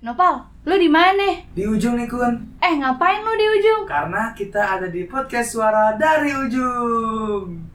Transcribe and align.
Nopal, 0.00 0.48
lu 0.64 0.80
di 0.80 0.88
mana? 0.88 1.44
Di 1.52 1.68
ujung 1.68 2.00
nih 2.00 2.08
Kun 2.08 2.56
Eh, 2.56 2.72
ngapain 2.72 3.20
lu 3.20 3.36
di 3.36 3.46
ujung? 3.60 3.84
Karena 3.84 4.32
kita 4.32 4.80
ada 4.80 4.88
di 4.88 5.04
podcast 5.04 5.52
suara 5.52 5.92
dari 5.92 6.32
ujung 6.32 7.68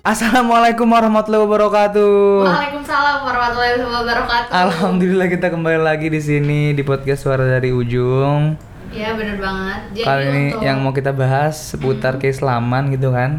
Assalamualaikum 0.00 0.88
warahmatullahi 0.88 1.44
wabarakatuh. 1.44 2.48
Waalaikumsalam 2.48 3.16
warahmatullahi 3.20 3.84
wabarakatuh. 3.84 4.48
Alhamdulillah 4.48 5.28
kita 5.28 5.52
kembali 5.52 5.76
lagi 5.76 6.08
di 6.08 6.20
sini 6.24 6.72
di 6.72 6.80
podcast 6.80 7.28
suara 7.28 7.44
dari 7.44 7.68
ujung. 7.68 8.69
Ya 8.90 9.14
bener 9.14 9.36
banget. 9.36 9.80
Jadi 9.94 10.04
Kali 10.04 10.24
ini 10.26 10.44
untuk- 10.50 10.62
yang 10.62 10.76
mau 10.78 10.90
kita 10.90 11.10
bahas 11.10 11.54
seputar 11.70 12.16
keislaman 12.16 12.90
gitu 12.90 13.10
kan. 13.10 13.38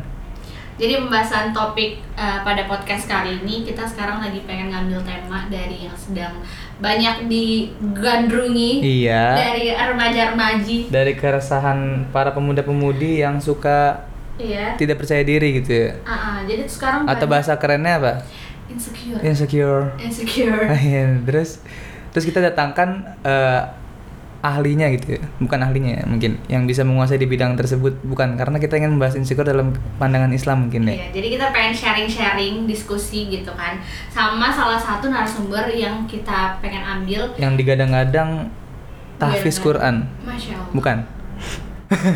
Jadi 0.73 0.97
pembahasan 0.97 1.51
topik 1.51 2.01
eh, 2.15 2.39
pada 2.41 2.65
podcast 2.65 3.05
kali 3.05 3.37
ini 3.37 3.61
kita 3.61 3.83
sekarang 3.83 4.17
lagi 4.17 4.41
pengen 4.41 4.69
ngambil 4.69 5.03
tema 5.03 5.45
dari 5.45 5.85
yang 5.85 5.93
sedang 5.93 6.33
banyak 6.77 7.29
digandrungi 7.29 8.81
Iya. 8.81 9.25
dari 9.35 9.63
remaja-remaji. 9.69 10.89
Dari 10.89 11.13
keresahan 11.13 11.79
para 12.09 12.31
pemuda-pemudi 12.31 13.19
yang 13.19 13.37
suka 13.37 14.09
Iya. 14.35 14.73
tidak 14.75 14.97
percaya 14.97 15.21
diri 15.21 15.61
gitu 15.61 15.69
ya. 15.69 15.89
Ah, 16.01 16.09
ah, 16.09 16.37
jadi 16.43 16.65
sekarang 16.65 17.05
Atau 17.05 17.27
bahasa 17.27 17.53
kerennya 17.55 17.99
apa? 17.99 18.13
insecure. 18.65 19.19
Insecure. 19.21 19.83
Insecure. 19.99 20.63
Iya, 20.81 21.19
terus 21.21 21.59
terus 22.09 22.23
kita 22.23 22.39
datangkan 22.41 23.03
eh, 23.21 23.61
ahlinya 24.41 24.89
gitu 24.93 25.17
ya. 25.17 25.21
Bukan 25.37 25.59
ahlinya 25.61 26.01
ya, 26.01 26.03
mungkin 26.09 26.41
yang 26.49 26.65
bisa 26.65 26.81
menguasai 26.81 27.21
di 27.21 27.29
bidang 27.29 27.53
tersebut 27.53 28.01
bukan 28.01 28.35
karena 28.35 28.57
kita 28.57 28.77
ingin 28.77 28.97
membahas 28.97 29.15
insecure 29.15 29.45
dalam 29.45 29.73
pandangan 30.01 30.33
Islam 30.33 30.67
mungkin 30.67 30.89
ya. 30.89 30.97
Iya, 30.97 31.07
jadi 31.13 31.27
kita 31.37 31.45
pengen 31.53 31.73
sharing-sharing, 31.77 32.55
diskusi 32.65 33.29
gitu 33.29 33.53
kan, 33.53 33.77
sama 34.09 34.49
salah 34.49 34.81
satu 34.81 35.13
narasumber 35.13 35.69
yang 35.71 36.09
kita 36.09 36.57
pengen 36.59 36.81
ambil. 36.81 37.31
Yang 37.37 37.53
digadang-gadang 37.61 38.49
tahfiz 39.21 39.61
Quran. 39.61 40.09
Masya 40.25 40.57
Allah. 40.57 40.73
Bukan. 40.73 40.97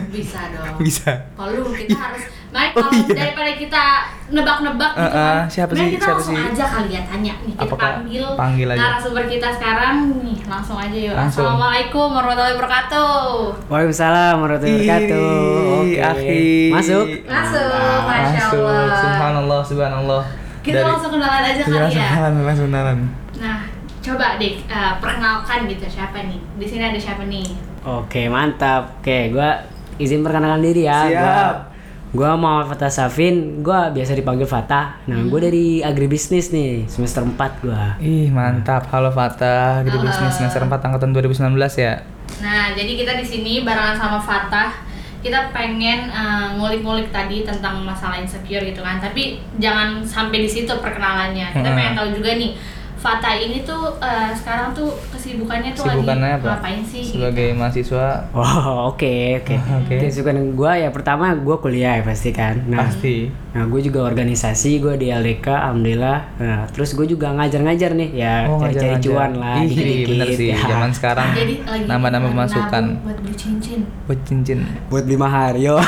Bisa 0.09 0.39
dong. 0.53 0.81
Bisa. 0.81 1.11
Kalau 1.37 1.69
kita 1.69 1.93
harus, 1.93 2.23
Mike, 2.55 2.71
Oh, 2.73 2.87
iya. 2.87 3.11
daripada 3.13 3.51
kita 3.53 3.83
nebak-nebak 4.25 4.91
gitu 4.91 5.03
Eh, 5.03 5.11
eh, 5.11 5.27
kan, 5.35 5.43
siapa 5.45 5.69
mending 5.69 5.83
sih? 5.83 5.91
kita 5.91 6.05
Siapa 6.05 6.15
langsung 6.15 6.35
sih? 6.35 6.47
aja 6.47 6.65
kali 6.65 6.89
ya 6.89 7.01
tanya 7.03 7.33
nih. 7.35 7.51
Kita 7.51 7.61
Apakah- 7.61 7.93
panggil, 7.93 8.25
panggil 8.33 8.67
aja. 8.69 8.79
narasumber 8.79 9.23
kita 9.27 9.47
sekarang 9.51 9.95
nih, 10.17 10.37
langsung 10.45 10.77
aja 10.77 10.97
yuk. 10.97 11.13
Langsung. 11.13 11.43
Assalamualaikum 11.43 12.07
warahmatullahi 12.09 12.55
wabarakatuh. 12.55 13.19
Waalaikumsalam 13.67 14.35
warahmatullahi 14.39 14.79
wabarakatuh. 14.79 15.27
Oke. 15.75 15.99
akhi. 15.99 16.47
Masuk. 16.71 17.05
Masuk, 17.27 17.99
Masya 18.01 18.39
Masuk. 18.39 18.63
Allah. 18.63 18.95
Subhanallah, 18.97 19.59
subhanallah. 19.61 20.23
Kita 20.63 20.79
langsung 20.81 21.11
kenalan 21.11 21.43
aja 21.43 21.61
kali 21.61 21.75
langsung 21.75 21.99
ya. 21.99 22.09
kenalan, 22.09 22.31
langsung 22.41 22.67
kenalan. 22.67 22.97
Nah, 23.35 23.59
coba 24.01 24.27
deh 24.35 24.53
eh, 24.57 24.93
perkenalkan 24.97 25.59
gitu 25.67 25.85
siapa 25.85 26.17
nih? 26.23 26.39
Di 26.55 26.65
sini 26.65 26.83
ada 26.83 26.97
siapa 26.97 27.27
nih? 27.27 27.45
Oke, 27.83 28.25
mantap. 28.25 28.95
Oke, 28.97 29.29
gua 29.29 29.59
izin 29.97 30.23
perkenalkan 30.23 30.63
diri 30.63 30.87
ya. 30.87 31.03
Siap. 31.03 31.19
Gua, 31.19 31.74
gua 32.15 32.33
Muhammad 32.33 32.71
Fatah 32.71 32.87
Safin, 32.89 33.59
gua 33.59 33.91
biasa 33.91 34.15
dipanggil 34.15 34.47
Fatah. 34.47 35.03
Nah, 35.05 35.19
gua 35.27 35.43
dari 35.43 35.83
agribisnis 35.83 36.49
nih, 36.49 36.87
semester 36.87 37.21
4 37.21 37.35
gua. 37.59 37.99
Ih, 37.99 38.31
mantap. 38.31 38.87
Halo 38.89 39.11
Fatah, 39.11 39.83
Gede 39.83 39.99
Halo. 39.99 40.07
Bisnis 40.07 40.33
semester 40.33 40.63
4 40.63 40.79
angkatan 40.81 41.11
2019 41.11 41.51
ya. 41.75 41.99
Nah, 42.39 42.71
jadi 42.71 42.91
kita 42.95 43.19
di 43.19 43.25
sini 43.25 43.53
barengan 43.61 43.99
sama 43.99 44.17
Fatah. 44.17 44.71
Kita 45.19 45.49
pengen 45.49 46.05
eh, 46.07 46.47
ngulik-ngulik 46.55 47.09
tadi 47.09 47.41
tentang 47.41 47.81
masalah 47.81 48.15
insecure 48.15 48.63
gitu 48.63 48.79
kan. 48.79 48.97
Tapi 48.97 49.41
jangan 49.57 49.99
sampai 49.99 50.39
di 50.39 50.49
situ 50.49 50.69
perkenalannya. 50.71 51.51
Kita 51.51 51.65
Hmm. 51.65 51.75
pengen 51.75 51.93
tahu 51.95 52.07
juga 52.13 52.31
nih, 52.31 52.53
Fatah 53.05 53.37
ini 53.37 53.61
tuh 53.61 53.93
eh, 53.95 54.33
sekarang 54.33 54.73
tuh 54.73 54.89
kesibukannya 55.13 55.71
tuh 55.71 55.85
Kesibukannya 55.85 56.25
lagi 56.27 56.41
apa? 56.41 56.49
ngapain 56.51 56.81
sih? 56.81 57.03
Sebagai 57.05 57.53
mahasiswa 57.53 58.05
Oh, 58.33 58.89
oke, 58.89 59.13
oke. 59.39 59.55
Oke. 59.77 59.95
Kesibukan 60.01 60.57
gua 60.57 60.73
ya 60.73 60.89
pertama 60.89 61.37
gua 61.37 61.61
kuliah 61.61 61.93
ya 61.95 62.03
pasti 62.03 62.33
kan. 62.33 62.65
Nah, 62.65 62.81
pasti. 62.81 63.29
Nah, 63.55 63.63
gue 63.63 63.79
juga 63.79 64.03
organisasi, 64.03 64.83
gue 64.83 64.99
di 64.99 65.07
LDK, 65.07 65.47
alhamdulillah. 65.47 66.19
Nah, 66.35 66.67
terus 66.67 66.91
gue 66.91 67.07
juga 67.07 67.31
ngajar-ngajar 67.31 67.95
nih, 67.95 68.09
ya 68.13 68.51
Oh, 68.51 68.59
cari-cari 68.59 68.99
ngajar-ngajar. 68.99 68.99
cuan 69.07 69.31
lah, 69.33 69.55
Ih, 69.55 69.67
dikit-dikit. 69.71 70.07
bener 70.11 70.27
sih. 70.35 70.47
Ya. 70.51 70.59
Zaman 70.65 70.91
sekarang 70.91 71.27
Jadi 71.31 71.53
lagi 71.63 72.11
nabung 72.11 72.35
masukan 72.35 72.83
buat 72.99 73.15
beli 73.15 73.31
cincin. 73.31 73.79
buat 74.03 74.19
cincin. 74.27 74.59
Buat 74.91 75.03
beli 75.07 75.15
Mahario. 75.15 75.79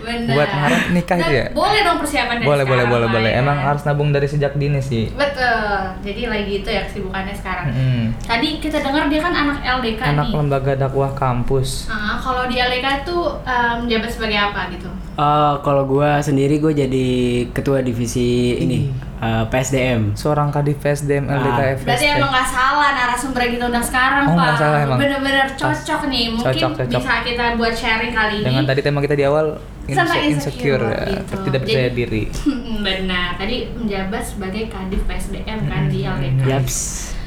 Benar. 0.00 0.34
buat 0.34 0.50
harap 0.50 0.82
nikah 0.90 1.16
itu 1.16 1.32
ya? 1.32 1.46
Boleh 1.54 1.80
dong 1.80 1.96
persiapan 1.96 2.34
dari 2.34 2.44
Boleh, 2.44 2.64
boleh, 2.64 2.84
sekarang, 2.84 2.92
boleh, 2.92 3.06
Pak, 3.06 3.14
boleh. 3.16 3.30
ya 3.30 3.40
Emang 3.40 3.58
harus 3.62 3.82
nabung 3.82 4.10
dari 4.10 4.26
sejak 4.26 4.52
dini 4.54 4.80
sih. 4.82 5.04
Betul. 5.10 5.59
Jadi 6.00 6.22
lagi 6.24 6.52
itu 6.56 6.68
ya 6.68 6.82
kesibukannya 6.82 7.32
sekarang. 7.32 7.66
Mm-mm. 7.68 8.04
Tadi 8.20 8.48
kita 8.56 8.78
dengar 8.78 9.06
dia 9.06 9.20
kan 9.20 9.32
anak 9.32 9.58
LDK 9.60 10.00
Anak 10.08 10.26
nih. 10.26 10.34
lembaga 10.34 10.72
dakwah 10.76 11.10
kampus. 11.12 11.86
Ah, 11.86 12.16
kalau 12.16 12.44
di 12.44 12.56
LDK 12.56 12.86
tuh 13.02 13.38
um, 13.38 13.74
menjabat 13.80 14.08
sebagai 14.08 14.38
apa 14.38 14.70
gitu? 14.70 14.88
Eh, 15.12 15.54
kalau 15.60 15.84
gue 15.84 16.10
sendiri 16.20 16.56
gue 16.56 16.72
jadi 16.72 17.06
ketua 17.50 17.80
divisi 17.80 18.30
ini 18.56 18.88
eh, 19.18 19.44
PSDM. 19.46 20.14
Seorang 20.14 20.48
kadif 20.48 20.78
PSDM 20.78 21.26
LDK 21.26 21.50
Ah. 21.52 21.74
Berarti 21.76 22.04
FSP. 22.04 22.16
emang 22.16 22.30
nggak 22.30 22.48
salah 22.48 22.88
narasumber 22.94 23.40
yang 23.42 23.52
kita 23.52 23.64
undang 23.66 23.84
sekarang, 23.84 24.24
Oh, 24.24 24.32
Pak. 24.32 24.40
nggak 24.40 24.56
salah 24.56 24.78
emang. 24.80 24.98
Bener-bener 24.98 25.46
cocok 25.54 26.00
nih. 26.06 26.24
Mungkin 26.30 26.46
Cocok, 26.46 26.70
cocok. 26.78 27.00
bisa 27.00 27.14
kita 27.22 27.44
buat 27.54 27.74
sharing 27.74 28.12
kali 28.12 28.34
ini. 28.38 28.46
Dengan 28.46 28.64
tadi 28.64 28.80
tema 28.80 28.98
kita 28.98 29.14
di 29.14 29.24
awal 29.24 29.46
Tentang 29.82 30.06
inse- 30.06 30.22
insecure, 30.30 30.78
insecure, 30.78 30.84
ya, 30.86 31.02
gitu. 31.18 31.34
tidak 31.44 31.60
percaya 31.60 31.82
Jadi- 31.84 31.96
diri. 31.96 32.22
Benar. 32.92 33.28
Tadi 33.36 33.56
menjabat 33.72 34.22
sebagai 34.24 34.66
kadif 34.66 35.00
PSDM 35.04 35.58
kan 35.64 35.86
di 35.86 36.02
LDK. 36.02 36.40
Yaps. 36.44 36.78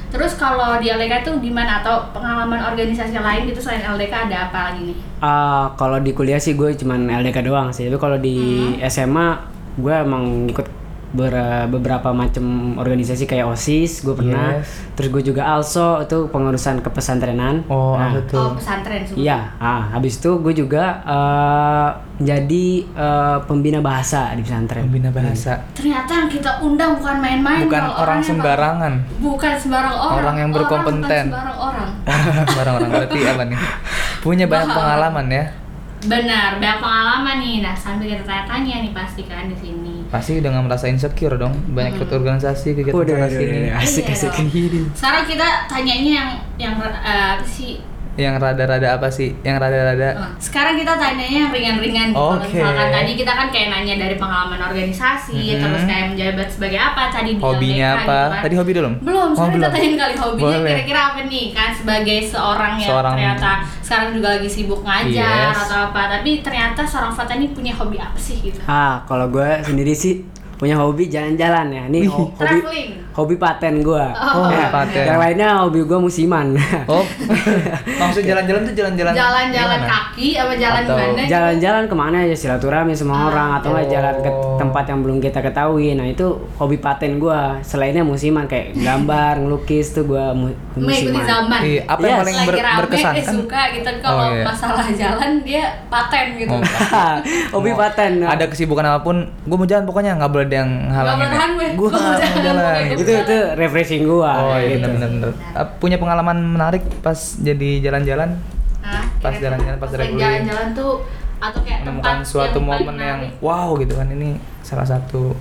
Terus 0.10 0.38
kalau 0.38 0.78
di 0.78 0.88
LDK 0.88 1.26
tuh 1.26 1.42
gimana 1.42 1.82
atau 1.82 2.14
pengalaman 2.14 2.62
organisasi 2.64 3.18
lain 3.18 3.50
gitu 3.50 3.60
selain 3.60 3.82
LDK 3.82 4.30
ada 4.30 4.38
apa 4.46 4.60
lagi 4.70 4.94
nih? 4.94 4.98
Eh, 5.00 5.66
kalau 5.74 5.98
di 5.98 6.12
kuliah 6.12 6.38
sih 6.38 6.54
gue 6.54 6.76
cuman 6.76 7.10
LDK 7.10 7.42
doang 7.42 7.74
sih. 7.74 7.90
Tapi 7.90 7.98
kalau 7.98 8.18
di 8.18 8.38
Hmm. 8.78 8.86
SMA 8.86 9.28
gue 9.74 9.90
emang 9.90 10.46
ikut 10.46 10.68
ber- 11.14 11.32
beberapa 11.70 12.10
macam 12.10 12.44
organisasi 12.76 13.24
kayak 13.24 13.46
OSIS 13.48 14.02
gue 14.02 14.12
pernah. 14.12 14.58
Yes. 14.58 14.68
Terus 14.94 15.10
gue 15.10 15.24
juga 15.24 15.48
also 15.48 16.02
itu 16.02 16.28
pengurusan 16.28 16.82
kepesantrenan. 16.82 17.64
Oh, 17.66 17.94
Nah, 17.94 18.12
betul. 18.12 18.42
Oh 18.42 18.52
pesantren 18.54 19.02
semua. 19.02 19.22
Iya, 19.22 19.40
ah, 19.58 19.94
habis 19.94 20.18
itu 20.18 20.38
gue 20.38 20.54
juga 20.54 20.84
eh, 21.04 21.90
jadi 22.20 22.66
eh, 22.84 23.38
pembina 23.44 23.80
bahasa 23.80 24.34
di 24.34 24.42
pesantren. 24.42 24.84
Pembina 24.84 25.10
bahasa. 25.10 25.62
Ternyata 25.72 26.12
yang 26.16 26.30
kita 26.30 26.52
undang 26.60 26.98
bukan 26.98 27.18
main-main. 27.18 27.64
Bukan 27.64 27.84
orang 27.96 28.20
Pak. 28.20 28.28
sembarangan. 28.28 28.94
Bukan 29.20 29.54
sembarang 29.56 29.96
orang. 29.96 30.18
Orang 30.18 30.36
yang 30.36 30.52
berkompeten. 30.52 30.84
Orang 30.84 31.00
bukan 31.00 31.24
sembarang 31.30 31.58
orang. 31.60 31.90
Orang-orang 32.60 32.90
berarti 32.92 33.20
apa 33.24 33.44
nih? 33.46 33.60
Punya 34.24 34.46
banyak 34.46 34.70
pengalaman 34.70 35.28
ya. 35.30 35.46
Benar, 36.04 36.60
banyak 36.60 36.80
pengalaman 36.80 37.36
nih. 37.40 37.56
Nah, 37.62 37.74
sambil 37.74 38.12
kita 38.12 38.24
tanya-tanya 38.24 38.76
nih 38.84 38.92
pasti 38.92 39.22
kan 39.24 39.48
di 39.48 39.56
sini. 39.56 39.96
Pasti 40.08 40.38
udah 40.38 40.50
nggak 40.52 40.66
merasa 40.68 40.86
insecure 40.88 41.36
dong. 41.36 41.56
Banyak 41.72 41.98
ikut 41.98 42.10
organisasi 42.12 42.76
kegiatan 42.76 42.94
Udah, 42.94 43.16
sana 43.16 43.26
udah, 43.26 43.40
sini. 43.40 43.58
udah, 43.70 43.80
asik, 43.80 44.04
Iya 44.04 44.16
asik. 44.16 44.32
dong. 44.36 44.80
Sekarang 44.94 45.24
kita 45.26 45.48
tanyanya 45.66 46.12
yang 46.12 46.30
yang 46.60 46.74
eh, 46.80 47.30
apa 47.40 47.46
sih? 47.48 47.80
Yang 48.14 48.36
rada-rada 48.38 48.88
apa 48.94 49.10
sih? 49.10 49.34
Yang 49.42 49.58
rada-rada 49.60 50.10
Oh, 50.16 50.30
Sekarang 50.38 50.76
kita 50.76 50.94
tanyanya 50.94 51.40
yang 51.40 51.50
ringan-ringan 51.50 52.08
gitu. 52.10 52.20
Kalau 52.20 52.38
Oke. 52.38 52.54
Misalkan 52.54 52.90
tadi 52.92 53.12
kita 53.16 53.32
kan 53.32 53.48
kayak 53.50 53.68
nanya 53.70 53.96
dari 53.98 54.16
pengalaman 54.16 54.60
organisasi, 54.62 55.34
Mhm. 55.34 55.58
terus 55.60 55.84
kayak 55.84 56.06
menjabat 56.08 56.48
sebagai 56.48 56.78
apa 56.78 57.02
tadi 57.10 57.30
di 57.32 57.42
hobinya 57.42 57.90
LDK 57.92 57.98
apa? 58.00 58.14
gitu 58.14 58.30
kan. 58.30 58.42
Tadi 58.44 58.56
hobi 58.56 58.72
belum? 58.72 58.94
Belum, 59.00 59.18
Oh, 59.26 59.34
sekarang 59.34 59.50
kita 59.52 59.60
belum. 59.64 59.74
tanyain 59.74 59.96
kali 59.98 60.16
hobinya 60.16 60.46
Boleh. 60.56 60.70
kira-kira 60.70 61.02
apa 61.04 61.20
nih 61.24 61.46
kan 61.52 61.70
sebagai 61.72 62.18
seorang 62.24 62.74
yang 62.76 62.90
Seorang- 62.92 63.14
ternyata 63.14 63.52
sekarang 63.82 64.10
juga 64.12 64.28
lagi 64.32 64.50
sibuk 64.52 64.80
ngajar 64.80 65.50
Yes. 65.50 65.62
atau 65.64 65.78
apa 65.88 66.02
tapi 66.12 66.30
ternyata 66.40 66.82
seorang 66.84 67.12
Fata 67.12 67.34
ini 67.34 67.48
punya 67.50 67.74
hobi 67.74 67.98
apa 67.98 68.16
sih 68.16 68.38
gitu 68.40 68.62
Ah, 68.64 69.02
kalau 69.04 69.26
gue 69.28 69.50
sendiri 69.64 69.92
sih 69.92 70.22
punya 70.54 70.74
hobi 70.76 71.06
jalan-jalan 71.08 71.66
ya. 71.68 71.84
Nih 71.88 72.06
ho- 72.06 72.30
hobi 72.30 72.38
traveling 72.38 72.90
hobi 73.14 73.36
paten 73.36 73.80
gue. 73.80 74.06
Oh, 74.10 74.44
hobi 74.44 74.66
paten. 74.68 75.06
Yang 75.06 75.20
lainnya 75.20 75.50
hobi 75.60 75.80
gue 75.82 75.96
musiman. 75.98 76.58
Oh, 76.86 77.06
maksud 77.96 78.22
jalan-jalan 78.22 78.62
tuh 78.64 78.74
jalan-jalan 78.74 79.14
jalan-jalan 79.14 79.82
kaki 79.84 80.34
apa 80.36 80.54
jalan 80.54 80.82
Atau 80.82 80.96
gimana? 80.96 81.22
Jalan-jalan 81.24 81.84
ke 81.86 81.96
mana 81.96 82.18
aja 82.22 82.36
silaturahmi 82.36 82.94
sama 82.94 83.14
Ah. 83.14 83.24
orang 83.28 83.50
atau 83.56 83.70
nggak 83.72 83.88
jalan 83.88 84.16
ke 84.18 84.30
Oh. 84.30 84.58
tempat 84.58 84.84
yang 84.86 85.00
belum 85.00 85.18
kita 85.20 85.40
ketahui. 85.40 85.94
Nah 85.94 86.06
itu 86.06 86.26
hobi 86.56 86.78
paten 86.78 87.16
gue. 87.16 87.40
Selainnya 87.62 88.02
musiman 88.02 88.44
kayak 88.44 88.74
gambar, 88.76 89.40
ngelukis 89.40 89.92
tuh 89.92 90.04
gue 90.04 90.26
mu- 90.34 90.50
mengikuti 90.76 91.14
musiman. 91.14 91.24
zaman 91.24 91.60
Iya, 91.64 91.82
apa 91.86 92.02
yang 92.02 92.10
Yes. 92.10 92.20
paling 92.20 92.36
lagi 92.36 92.50
ber- 92.50 92.58
rame 92.60 92.80
berkesan 92.82 93.14
eh, 93.14 93.22
kan? 93.22 93.34
suka 93.36 93.62
gitu 93.72 93.90
kalau 94.00 94.20
Oh, 94.20 94.32
iya. 94.32 94.44
masalah 94.44 94.86
jalan 94.92 95.32
dia 95.42 95.64
paten 95.88 96.26
gitu 96.36 96.50
Oh, 96.50 96.62
hobi 97.56 97.72
paten. 97.74 98.12
Ada 98.24 98.46
kesibukan 98.48 98.84
apa 98.84 99.00
pun, 99.02 99.16
gue 99.24 99.56
mau 99.56 99.66
jalan 99.66 99.84
pokoknya 99.84 100.18
nggak 100.18 100.32
boleh 100.32 100.46
ada 100.46 100.58
yang 100.58 100.72
halangin. 100.88 101.18
boleh 101.20 101.30
tahan 101.32 101.52
gue. 101.78 101.90
Mau 101.94 102.42
jalan. 102.42 102.74
Itu 103.04 103.12
itu 103.12 103.38
refreshing 103.60 104.04
gue. 104.08 104.32
Oh 104.34 104.56
iya 104.56 104.80
gitu. 104.80 104.88
benar 104.88 105.10
benar. 105.12 105.30
Uh, 105.54 105.68
Punya 105.78 105.98
pengalaman 106.00 106.38
menarik 106.40 106.84
pas 107.04 107.20
jadi 107.38 107.84
jalan-jalan? 107.84 108.40
Hah? 108.84 109.04
Pas 109.20 109.36
jalan-jalan, 109.36 109.78
pas 109.80 109.90
jalan-jalan 109.92 110.68
tuh 110.72 111.04
atau 111.44 111.60
kayak 111.60 111.84
menemukan 111.84 112.24
tempat 112.24 112.28
suatu 112.28 112.60
yang 112.60 112.68
momen 112.72 112.96
yang 112.96 113.20
menarik? 113.20 113.44
wow 113.44 113.76
gitu 113.76 113.94
kan 114.00 114.08
ini 114.08 114.40
salah 114.64 114.88
satu 114.88 115.36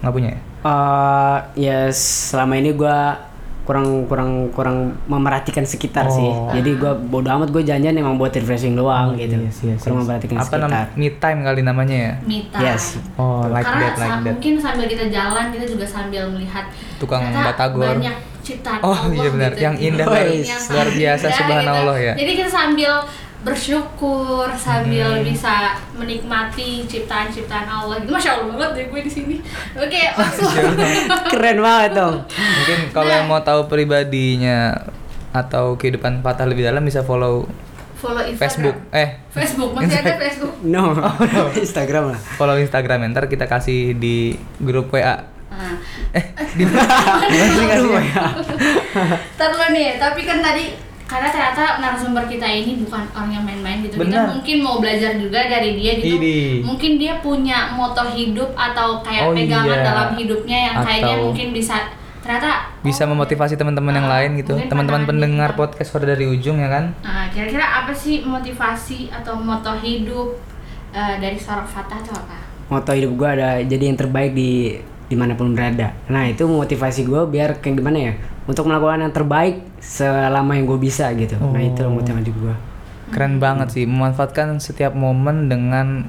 nggak 0.00 0.12
punya 0.16 0.30
ya? 0.32 0.40
Eh, 0.58 1.38
ya 1.68 1.78
selama 1.92 2.56
ini 2.56 2.72
gua 2.72 3.27
kurang 3.68 4.08
kurang 4.08 4.48
kurang 4.56 4.96
memerhatikan 5.04 5.60
sekitar 5.60 6.08
sih. 6.08 6.24
Oh. 6.24 6.48
Jadi 6.48 6.80
gua 6.80 6.96
bodo 6.96 7.28
amat 7.28 7.52
gue 7.52 7.60
jalan 7.60 7.92
emang 7.92 8.16
buat 8.16 8.32
refreshing 8.32 8.72
doang 8.72 9.12
gitu. 9.12 9.36
Yes, 9.36 9.60
yes, 9.60 9.84
kurang 9.84 10.00
yes. 10.00 10.04
memperhatikan 10.08 10.36
apa 10.40 10.44
sekitar. 10.48 10.60
namanya 10.64 10.86
me 10.96 11.08
time 11.12 11.40
kali 11.44 11.60
namanya 11.60 11.96
ya 12.00 12.12
me 12.24 12.38
time. 12.48 12.64
Yes. 12.64 12.96
oh 13.20 13.44
like 13.44 13.68
Karena 13.68 13.84
that 13.84 13.94
like 14.00 14.16
that 14.24 14.34
mungkin 14.40 14.54
sambil 14.56 14.86
kita 14.88 15.04
jalan 15.12 15.44
kita 15.52 15.64
juga 15.68 15.84
sambil 15.84 16.22
melihat 16.32 16.64
Tukang 16.96 17.20
batagor. 17.28 17.92
banyak 17.92 18.16
ciptaan 18.40 18.80
Oh, 18.80 18.96
Allah 18.96 19.12
iya 19.12 19.28
benar. 19.28 19.50
gitu. 19.52 19.60
Yang 19.60 19.74
indah, 19.84 20.06
Yang 20.08 20.16
luar- 20.72 20.92
biasa, 20.96 21.26
indah 21.28 21.36
subhanallah 21.36 21.96
gitu. 22.00 22.08
ya. 22.08 22.14
Jadi 22.16 22.32
kita 22.32 22.48
sambil 22.48 22.92
bersyukur 23.48 24.44
sambil 24.54 25.08
Hmm. 25.10 25.24
bisa 25.24 25.54
menikmati 25.92 26.84
ciptaan-ciptaan 26.84 27.64
Allah. 27.64 27.96
Gitu. 27.98 28.10
Masya 28.10 28.30
Allah 28.36 28.46
banget 28.50 28.70
deh 28.74 28.86
gue 28.86 29.00
di 29.02 29.10
sini. 29.10 29.36
Oke, 29.74 30.02
langsung. 30.14 30.52
Keren 31.26 31.58
banget 31.58 31.90
dong. 31.94 32.14
mungkin 32.28 32.78
kalau 32.90 33.08
Nah. 33.08 33.16
yang 33.16 33.26
mau 33.26 33.40
tahu 33.40 33.60
pribadinya 33.66 34.76
atau 35.30 35.74
kehidupan 35.74 36.20
Fatah 36.20 36.44
lebih 36.44 36.64
dalam 36.64 36.82
bisa 36.82 37.00
follow 37.00 37.48
Follow 37.94 38.22
Instagram. 38.22 38.38
Facebook 38.38 38.76
eh 38.92 39.08
Facebook 39.28 39.70
masih 39.72 39.98
ada 39.98 40.14
Facebook. 40.16 40.54
No. 40.62 40.94
Instagram 41.58 42.14
lah. 42.14 42.20
follow 42.36 42.54
Instagram 42.54 43.10
ntar 43.10 43.26
kita 43.26 43.44
kasih 43.44 43.92
di 43.92 44.32
grup 44.56 44.88
WA 44.88 45.18
Nah, 45.48 45.74
eh 46.12 46.22
di 46.54 46.62
mana 46.62 46.86
di 47.26 47.58
mana 47.58 47.74
sih? 47.74 47.90
Ntar 49.34 49.50
nih, 49.68 49.98
tapi 49.98 50.22
kan 50.22 50.38
tadi 50.38 50.70
karena 51.08 51.32
ternyata 51.32 51.80
narasumber 51.80 52.28
kita 52.28 52.44
ini 52.44 52.84
bukan 52.84 53.00
orang 53.10 53.32
yang 53.32 53.42
main-main 53.42 53.80
gitu. 53.80 53.96
Kita 53.96 54.04
Benar. 54.04 54.28
mungkin 54.28 54.56
mau 54.60 54.76
belajar 54.76 55.16
juga 55.16 55.40
dari 55.42 55.72
dia 55.74 55.96
gitu. 55.96 56.20
Idi. 56.20 56.60
Mungkin 56.60 57.00
dia 57.00 57.16
punya 57.18 57.72
moto 57.72 58.04
hidup 58.06 58.52
atau 58.52 59.00
kayak 59.00 59.24
Oh, 59.24 59.32
pegangan 59.32 59.72
iya. 59.74 59.88
dalam 59.88 60.08
hidupnya 60.14 60.58
yang 60.62 60.76
kayaknya 60.78 61.14
Atau 61.16 61.24
mungkin 61.26 61.48
bisa 61.50 61.76
ternyata 62.20 62.50
bisa 62.84 63.02
oh, 63.02 63.08
memotivasi 63.08 63.56
teman-teman 63.56 63.96
yang 63.96 64.04
Ah, 64.04 64.20
lain 64.20 64.36
gitu 64.36 64.52
teman-teman 64.68 65.08
pendengar 65.08 65.50
dia. 65.50 65.58
podcast 65.58 65.88
Suara 65.88 66.04
dari 66.06 66.28
ujung 66.28 66.60
ya 66.60 66.68
kan 66.68 66.92
Nah, 67.00 67.24
kira-kira 67.32 67.64
apa 67.80 67.90
sih 67.90 68.20
motivasi 68.20 69.08
atau 69.08 69.32
moto 69.34 69.72
hidup 69.80 70.36
eh, 70.92 71.14
dari 71.16 71.40
seorang 71.40 71.64
Fatah 71.64 71.96
itu 71.96 72.12
apa? 72.12 72.36
Moto 72.68 72.92
hidup 72.92 73.16
gua 73.16 73.32
ada 73.32 73.64
jadi 73.64 73.80
yang 73.82 73.96
terbaik 73.96 74.36
di 74.36 74.76
di 75.08 75.16
mana 75.16 75.32
pun 75.32 75.50
berada. 75.50 75.96
Nah 76.06 76.24
itu 76.24 76.44
motivasi 76.44 77.02
gue 77.02 77.20
biar 77.26 77.58
kayak 77.58 77.76
gimana 77.76 77.98
ya 77.98 78.12
untuk 78.44 78.64
melakukan 78.64 79.00
yang 79.00 79.10
terbaik 79.10 79.64
selama 79.78 80.52
yang 80.52 80.64
gue 80.64 80.78
bisa 80.78 81.08
gitu. 81.12 81.36
Nah 81.38 81.60
itu 81.60 81.80
Oh. 81.80 81.90
motivasi 81.90 82.30
gue. 82.30 82.54
keren 83.08 83.36
banget 83.38 83.72
sih 83.72 83.84
memanfaatkan 83.84 84.56
setiap 84.58 84.92
momen 84.92 85.48
dengan 85.48 86.04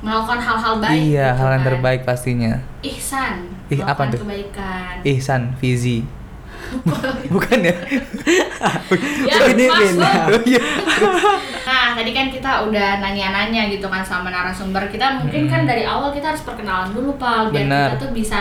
Melakukan 0.00 0.36
hal-hal 0.36 0.74
baik. 0.78 0.96
iya 1.06 1.26
gitu 1.30 1.38
hal 1.38 1.48
yang 1.50 1.60
kan. 1.60 1.68
terbaik 1.70 2.00
pastinya 2.02 2.52
Ihsan. 2.80 3.44
Ih, 3.66 3.80
apa 3.80 4.08
tuh? 4.08 4.20
Kebaikan. 4.20 5.00
ihsan 5.02 5.42
fizi 5.54 6.04
bukan 7.28 7.58
ya 7.60 7.76
ya, 9.24 9.36
Ini 9.50 9.66
Vin. 9.68 9.94
lo. 9.96 10.06
oh 10.32 10.42
iya 10.44 10.62
Nah, 11.64 11.96
tadi 11.96 12.10
kan 12.10 12.28
kita 12.28 12.66
udah 12.66 13.00
nanya-nanya 13.00 13.68
gitu 13.68 13.86
kan 13.86 14.02
sama 14.02 14.28
narasumber 14.28 14.84
kita. 14.86 15.16
Mungkin 15.16 15.46
kan 15.46 15.64
dari 15.64 15.82
awal 15.82 16.10
kita 16.10 16.30
harus 16.30 16.42
perkenalan 16.42 16.92
dulu, 16.92 17.16
Pal, 17.16 17.48
biar 17.48 17.64
Hmm. 17.64 17.70
Benar. 17.70 17.88
kita 17.90 17.98
tuh 17.98 18.12
bisa 18.12 18.38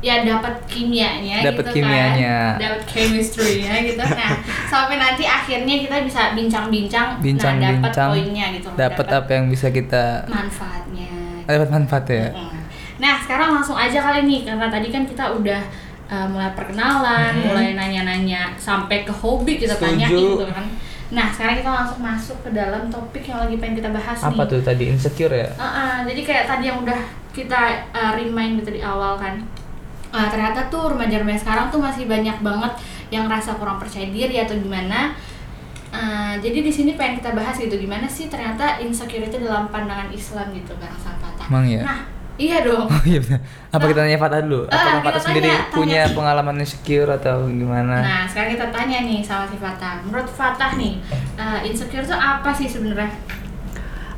ya 0.00 0.24
dapat 0.24 0.64
kimianya 0.64 1.44
Dapet 1.44 1.64
gitu 1.66 1.76
kimianya. 1.76 2.36
kan. 2.54 2.62
Dapat 2.62 2.80
chemistry-nya 2.86 3.72
gitu. 3.84 4.00
Nah, 4.00 4.32
sampai 4.66 4.96
nanti 4.96 5.24
akhirnya 5.24 5.74
kita 5.78 5.96
bisa 6.00 6.22
bincang-bincang 6.32 7.20
nah 7.20 7.52
dapat 7.58 7.92
poinnya 7.92 8.46
gitu. 8.54 8.68
dapat 8.72 9.06
apa 9.10 9.30
yang 9.30 9.46
bisa 9.46 9.68
kita 9.68 10.24
manfaatnya. 10.26 11.10
dapat 11.44 11.68
manfaat 11.68 12.06
ya. 12.06 12.30
Nah, 12.96 13.14
sekarang 13.18 13.48
langsung 13.50 13.74
aja 13.74 13.98
kali 13.98 14.24
nih 14.24 14.40
karena 14.44 14.68
tadi 14.68 14.88
kan 14.88 15.04
kita 15.04 15.24
udah 15.32 15.60
uh, 16.10 16.26
mulai 16.26 16.50
perkenalan, 16.58 17.32
mulai 17.40 17.78
nanya-nanya 17.78 18.52
sampai 18.58 19.06
ke 19.06 19.14
hobi 19.14 19.56
kita 19.56 19.78
Hmm. 19.78 19.94
Setuju. 19.94 20.04
tanyain 20.10 20.26
gitu 20.34 20.46
kan. 20.50 20.66
Nah, 21.10 21.26
sekarang 21.26 21.58
kita 21.58 21.70
langsung 21.70 21.98
masuk 22.02 22.38
ke 22.46 22.50
dalam 22.54 22.86
topik 22.86 23.26
yang 23.26 23.42
lagi 23.42 23.58
pengen 23.58 23.82
kita 23.82 23.90
bahas 23.90 24.18
apa 24.18 24.46
nih. 24.46 24.50
tuh 24.50 24.60
tadi 24.62 24.84
insecure 24.94 25.34
ya 25.34 25.50
Uh, 25.58 25.64
uh, 25.66 25.96
jadi 26.06 26.20
kayak 26.22 26.44
tadi 26.46 26.64
yang 26.70 26.78
udah 26.86 27.00
kita 27.34 27.86
uh, 27.90 28.12
remind 28.14 28.62
gitu 28.62 28.78
di 28.78 28.82
awal 28.82 29.18
kan. 29.18 29.42
Uh, 30.10 30.26
ternyata 30.26 30.66
tuh 30.70 30.90
remaja-remaja 30.90 31.38
sekarang 31.42 31.66
tuh 31.70 31.78
masih 31.82 32.06
banyak 32.06 32.38
banget 32.42 32.72
yang 33.10 33.26
rasa 33.26 33.58
kurang 33.58 33.78
percaya 33.78 34.06
diri 34.10 34.38
atau 34.38 34.54
gimana. 34.54 35.14
Uh, 35.90 36.38
jadi 36.38 36.62
di 36.62 36.70
sini 36.70 36.94
pengen 36.94 37.18
kita 37.18 37.34
bahas 37.34 37.58
gitu 37.58 37.74
gimana 37.74 38.06
sih 38.06 38.30
ternyata 38.30 38.78
insecure 38.78 39.26
itu 39.26 39.42
dalam 39.42 39.66
pandangan 39.74 40.14
Islam 40.14 40.54
gitu 40.54 40.78
Fatah. 40.78 41.46
Emang 41.50 41.66
ya? 41.66 41.82
Nah, 41.82 42.06
iya 42.40 42.64
dong. 42.64 42.88
Oh 42.88 43.02
iya 43.04 43.20
benar. 43.20 43.40
Apa 43.68 43.84
kita 43.84 44.00
nanya 44.00 44.16
Fatah 44.16 44.40
dulu? 44.40 44.60
Ah, 44.64 44.72
Apakah 44.72 44.88
kita 44.88 45.04
Fatah 45.04 45.20
sendiri 45.22 45.44
tanya, 45.46 45.60
tanya. 45.60 45.76
punya 45.76 46.00
pengalaman 46.10 46.56
insecure 46.58 47.10
atau 47.12 47.36
gimana? 47.46 47.96
Nah, 48.00 48.22
sekarang 48.24 48.50
kita 48.50 48.66
tanya 48.70 48.98
nih 49.02 49.20
sama 49.20 49.44
si 49.44 49.56
Fatah. 49.56 50.00
Menurut 50.00 50.26
Fatah 50.26 50.70
nih, 50.74 50.98
uh, 51.36 51.60
insecure 51.60 52.00
itu 52.00 52.16
apa 52.16 52.50
sih 52.50 52.64
sebenarnya? 52.64 53.12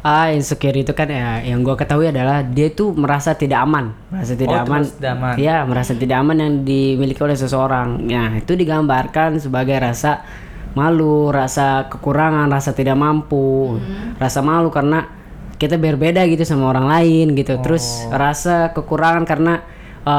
Ah 0.03 0.31
insecure 0.31 0.75
itu 0.77 0.91
kan 0.91 1.07
ya 1.07 1.39
yang 1.41 1.63
gue 1.63 1.75
ketahui 1.75 2.11
adalah 2.11 2.43
dia 2.43 2.67
tuh 2.69 2.91
merasa 2.93 3.35
tidak 3.35 3.63
aman, 3.63 3.95
merasa 4.11 4.35
tidak 4.35 4.59
Oh, 4.59 4.67
aman. 4.67 4.83
aman. 4.83 5.35
Iya 5.39 5.63
merasa 5.63 5.95
tidak 5.95 6.19
aman 6.19 6.37
yang 6.37 6.53
dimiliki 6.63 7.23
oleh 7.23 7.39
seseorang. 7.39 8.03
Nah 8.03 8.35
itu 8.35 8.51
digambarkan 8.53 9.39
sebagai 9.39 9.79
rasa 9.79 10.27
malu, 10.75 11.31
rasa 11.31 11.87
kekurangan, 11.87 12.51
rasa 12.51 12.75
tidak 12.75 12.99
mampu, 12.99 13.79
rasa 14.19 14.43
malu 14.43 14.75
karena 14.75 15.07
kita 15.62 15.79
berbeda 15.79 16.26
gitu 16.26 16.43
sama 16.43 16.67
orang 16.67 16.91
lain 16.91 17.32
gitu. 17.32 17.55
Terus 17.56 18.03
Oh. 18.03 18.19
rasa 18.19 18.75
kekurangan 18.75 19.23
karena 19.23 19.62
eh, 20.03 20.11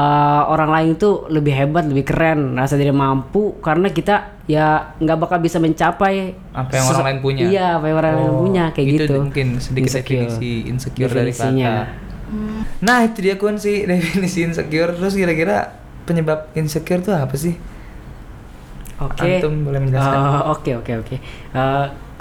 orang 0.46 0.70
lain 0.70 0.88
itu 0.96 1.28
lebih 1.28 1.52
hebat, 1.52 1.84
lebih 1.84 2.02
keren, 2.02 2.56
rasa 2.56 2.74
tidak 2.74 2.96
mampu 2.96 3.60
karena 3.60 3.88
kita 3.88 4.40
ya 4.44 4.96
nggak 4.96 5.18
bakal 5.18 5.36
bisa 5.38 5.56
mencapai 5.56 6.32
Apa 6.50 6.72
yang 6.72 6.84
orang 6.88 7.04
lain 7.04 7.18
punya? 7.20 7.44
Iya, 7.44 7.66
apa 7.76 7.84
yang 7.84 7.98
orang 7.98 8.12
lain 8.14 8.24
Oh, 8.26 8.40
punya 8.40 8.64
kayak 8.70 8.86
itu 8.88 8.96
gitu. 9.04 9.14
mungkin 9.20 9.46
sedikit 9.58 9.84
Insecure. 9.92 10.24
definisi 10.24 10.52
insecure 10.64 11.10
dari 11.10 11.28
Definisinya. 11.28 11.68
Fatah. 11.68 11.86
Nah 12.80 12.98
itu 13.04 13.18
dia 13.20 13.36
kun 13.36 13.56
sih 13.56 13.84
definisi 13.90 14.40
insecure. 14.42 14.96
Terus 14.96 15.12
kira-kira 15.12 15.76
penyebab 16.02 16.48
insecure 16.54 17.00
tuh 17.00 17.12
apa 17.12 17.36
sih? 17.36 17.52
Oke. 18.96 19.20
Antum 19.36 19.64
boleh 19.64 19.80
menjelaskan? 19.80 20.16
Eh, 20.16 20.42
Oke 20.48 20.70
oke 20.74 20.92
oke. 20.98 21.16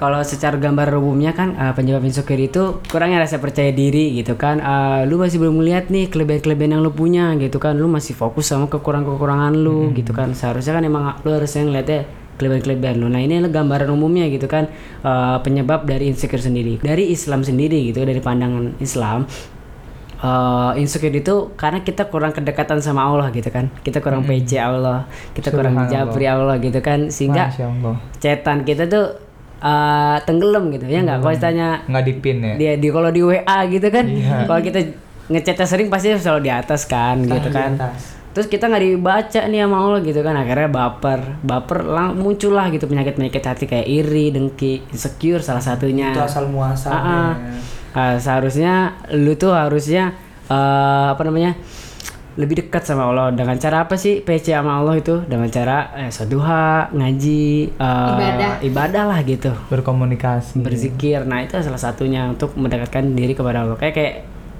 Kalau 0.03 0.19
secara 0.27 0.59
gambar 0.59 1.00
umumnya 1.00 1.31
kan 1.31 1.55
eh, 1.55 1.71
penyebab 1.71 2.03
insecure 2.03 2.35
itu 2.35 2.83
kurangnya 2.91 3.24
rasa 3.24 3.39
percaya 3.39 3.72
diri 3.72 4.19
gitu 4.19 4.36
kan. 4.36 4.60
Eh, 4.60 5.07
lu 5.07 5.15
masih 5.15 5.39
belum 5.39 5.63
melihat 5.63 5.88
nih 5.88 6.12
kelebihan-kelebihan 6.12 6.75
yang 6.75 6.83
lu 6.83 6.91
punya 6.91 7.31
gitu 7.39 7.55
kan. 7.55 7.79
Lu 7.79 7.88
masih 7.88 8.12
fokus 8.12 8.51
sama 8.51 8.67
kekurangan-kekurangan 8.67 9.55
lu 9.55 9.95
gitu 9.95 10.12
kan. 10.12 10.36
Seharusnya 10.36 10.75
kan 10.75 10.83
emang 10.83 11.24
lu 11.24 11.31
harusnya 11.31 11.63
ngeliatnya 11.63 12.03
kelebihan-kelebihan 12.36 13.00
lu. 13.00 13.07
Nah 13.07 13.24
ini 13.24 13.39
adalah 13.39 13.63
gambaran 13.63 13.89
umumnya 13.95 14.27
gitu 14.27 14.51
kan 14.51 14.67
eh, 15.07 15.38
penyebab 15.39 15.88
dari 15.88 16.12
insecure 16.12 16.43
sendiri. 16.43 16.83
Dari 16.83 17.07
Islam 17.07 17.48
sendiri 17.48 17.88
gitu 17.88 18.03
dari 18.03 18.19
pandangan 18.19 18.83
Islam 18.83 19.24
eh 20.24 20.72
insecure 20.79 21.12
itu 21.12 21.51
karena 21.60 21.83
kita 21.83 22.07
kurang 22.07 22.31
kedekatan 22.31 22.79
sama 22.79 23.03
Allah 23.03 23.27
gitu 23.36 23.51
kan 23.51 23.67
kita 23.83 24.00
kurang 24.00 24.24
PC 24.24 24.55
Allah 24.55 25.03
kita 25.36 25.51
kurang 25.51 25.75
dijabri 25.75 26.31
Allah 26.31 26.55
gitu 26.63 26.79
kan 26.79 27.12
sehingga 27.12 27.51
cetan 28.24 28.63
kita 28.63 28.88
tuh 28.88 29.19
eh, 29.63 30.17
tenggelam 30.22 30.67
gitu 30.70 30.84
ya 30.86 31.00
nggak 31.01 31.17
kalau 31.17 31.34
ditanya 31.34 31.67
Nggak 31.86 32.03
dipin 32.05 32.38
ya? 32.38 32.53
dia 32.55 32.72
di 32.75 32.88
kalau 32.88 33.10
di 33.10 33.22
WA 33.22 33.39
gitu 33.67 33.88
kan 33.88 34.05
Iya. 34.05 34.43
kalau 34.43 34.60
kita 34.62 34.79
ngechatnya 35.25 35.65
sering 35.65 35.88
pasti 35.88 36.12
selalu 36.13 36.41
di 36.41 36.51
atas 36.51 36.84
kan 36.84 37.15
gitu 37.22 37.48
kan 37.50 37.74
atas. 37.74 38.12
terus 38.29 38.46
kita 38.46 38.65
nggak 38.65 38.84
dibaca 38.84 39.41
nih 39.46 39.60
sama 39.62 39.77
Allah 39.79 40.00
gitu 40.01 40.20
kan 40.20 40.36
akhirnya 40.36 40.67
baper 40.67 41.20
baper 41.39 41.79
lang 41.86 42.13
muncul 42.13 42.51
lah 42.51 42.67
gitu 42.67 42.86
penyakit 42.86 43.13
penyakit 43.13 43.39
hati 43.41 43.63
kayak 43.63 43.88
iri 43.88 44.29
dengki 44.29 44.84
insecure 44.89 45.39
salah 45.39 45.62
satunya 45.62 46.12
Itu 46.12 46.20
asal 46.22 46.46
muasalnya. 46.46 47.00
Ah, 47.00 47.32
ah. 47.32 47.34
Ah, 47.93 48.15
seharusnya 48.17 48.74
lu 49.13 49.34
tuh 49.34 49.53
harusnya 49.53 50.12
eh, 50.46 51.08
apa 51.10 51.22
namanya 51.22 51.55
lebih 52.33 52.65
dekat 52.65 52.83
sama 52.83 53.09
Allah. 53.09 53.29
Dengan 53.29 53.55
cara 53.61 53.85
apa 53.85 53.93
sih? 53.95 54.19
PC 54.19 54.53
sama 54.53 54.81
Allah 54.81 54.97
itu? 54.97 55.21
Dengan 55.23 55.49
cara 55.53 55.93
eh, 55.97 56.09
saduha 56.09 56.89
ngaji 56.89 57.43
eh, 57.77 58.09
Ibadah. 58.17 58.51
ibadah 58.65 59.03
lah 59.05 59.19
gitu. 59.21 59.51
Berkomunikasi. 59.69 60.57
berzikir. 60.59 61.23
Nah 61.23 61.45
itu 61.45 61.53
salah 61.61 61.81
satunya 61.81 62.25
untuk 62.29 62.57
mendekatkan 62.57 63.13
diri 63.13 63.37
kepada 63.37 63.61
Allah. 63.65 63.77
Kayak 63.77 63.93
kayak 63.93 64.13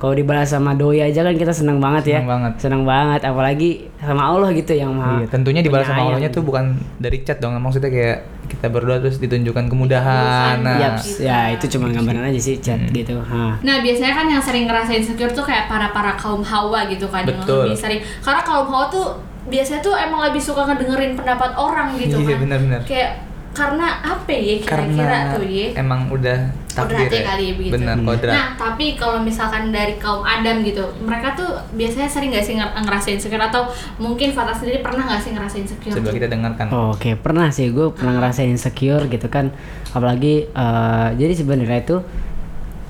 kalau 0.03 0.12
dibalas 0.13 0.51
sama 0.51 0.75
doi 0.75 1.00
aja 1.00 1.24
kan 1.24 1.31
kita 1.31 1.50
senang 1.50 1.79
banget 1.79 2.03
ya 2.05 2.19
Senang 2.19 2.27
banget. 2.29 2.53
senang 2.60 2.83
banget 2.83 3.22
apalagi 3.24 3.69
sama 3.95 4.24
Allah 4.27 4.51
gitu 4.51 4.75
yang 4.75 4.91
maha 4.91 5.24
Iya, 5.24 5.27
tentunya 5.29 5.63
dibalas 5.63 5.88
sama. 5.88 6.03
Allahnya 6.05 6.27
tuh 6.27 6.43
bukan 6.43 6.65
dari 6.98 7.24
chat 7.24 7.39
dong, 7.39 7.55
maksudnya 7.55 7.88
kayak 7.88 8.17
kita 8.45 8.67
berdoa 8.67 9.00
terus 9.00 9.15
ditunjukkan 9.17 9.65
kemudahan. 9.65 10.60
Nah, 10.60 10.75
Yaps, 10.77 11.24
ya 11.24 11.48
itu 11.50 11.72
cuma 11.72 11.88
gambaran 11.88 12.19
aja 12.25 12.36
sih 12.38 12.60
chat 12.60 12.75
Hmm. 12.75 12.91
gitu 12.91 13.15
ha. 13.17 13.55
Nah 13.57 13.79
biasanya 13.79 14.12
kan 14.13 14.27
yang 14.27 14.43
sering 14.43 14.67
ngerasain 14.67 15.00
insecure 15.00 15.31
tuh 15.31 15.41
kayak 15.41 15.65
para 15.65 15.88
para 15.89 16.12
kaum 16.13 16.43
hawa 16.43 16.83
gitu 16.86 17.07
kan 17.07 17.24
yang 17.24 17.39
Betul. 17.39 17.72
lebih 17.72 17.79
sering 17.79 18.01
karena 18.19 18.41
kaum 18.41 18.67
hawa 18.67 18.86
tuh 18.88 19.15
biasanya 19.45 19.79
tuh 19.79 19.95
emang 19.95 20.19
lebih 20.22 20.39
suka 20.39 20.63
ngedengerin 20.65 21.15
pendapat 21.15 21.51
orang 21.53 21.95
gitu 21.95 22.17
Iya, 22.17 22.27
kan 22.29 22.38
benar-benar. 22.43 22.81
kayak 22.83 23.12
karena 23.53 23.88
apa 24.01 24.31
ya 24.31 24.55
kira-kira 24.57 24.98
karena 24.98 25.17
tuh 25.31 25.43
ya 25.45 25.67
emang 25.77 26.01
udah 26.10 26.38
Kodratnya 26.73 27.21
ya. 27.21 27.25
kali 27.29 27.43
ya 27.45 27.53
begitu. 27.53 27.73
benar 27.77 27.97
kodrat. 28.01 28.33
Nah, 28.33 28.47
tapi 28.57 28.85
kalau 28.97 29.19
misalkan 29.21 29.69
dari 29.69 29.95
kaum 30.01 30.25
Adam 30.25 30.65
gitu, 30.65 30.81
mereka 31.05 31.37
tuh 31.37 31.49
biasanya 31.77 32.09
sering 32.09 32.33
nggak 32.33 32.45
sih 32.45 32.57
nger- 32.57 32.73
ngerasain 32.73 33.15
insecure? 33.21 33.41
Atau 33.45 33.69
mungkin 34.01 34.33
Fata 34.33 34.53
sendiri 34.57 34.81
pernah 34.81 35.05
nggak 35.05 35.21
sih 35.21 35.31
ngerasain 35.37 35.63
insecure? 35.69 35.93
coba 35.93 36.09
kita 36.09 36.27
dengarkan. 36.27 36.65
Oh, 36.73 36.97
Oke, 36.97 37.13
pernah 37.13 37.53
sih. 37.53 37.69
Gue 37.69 37.93
pernah 37.93 38.17
ngerasain 38.17 38.49
insecure 38.49 39.05
gitu 39.05 39.27
kan. 39.29 39.53
Apalagi 39.93 40.49
eh, 40.49 41.07
jadi 41.15 41.33
sebenarnya 41.37 41.79
itu 41.85 41.97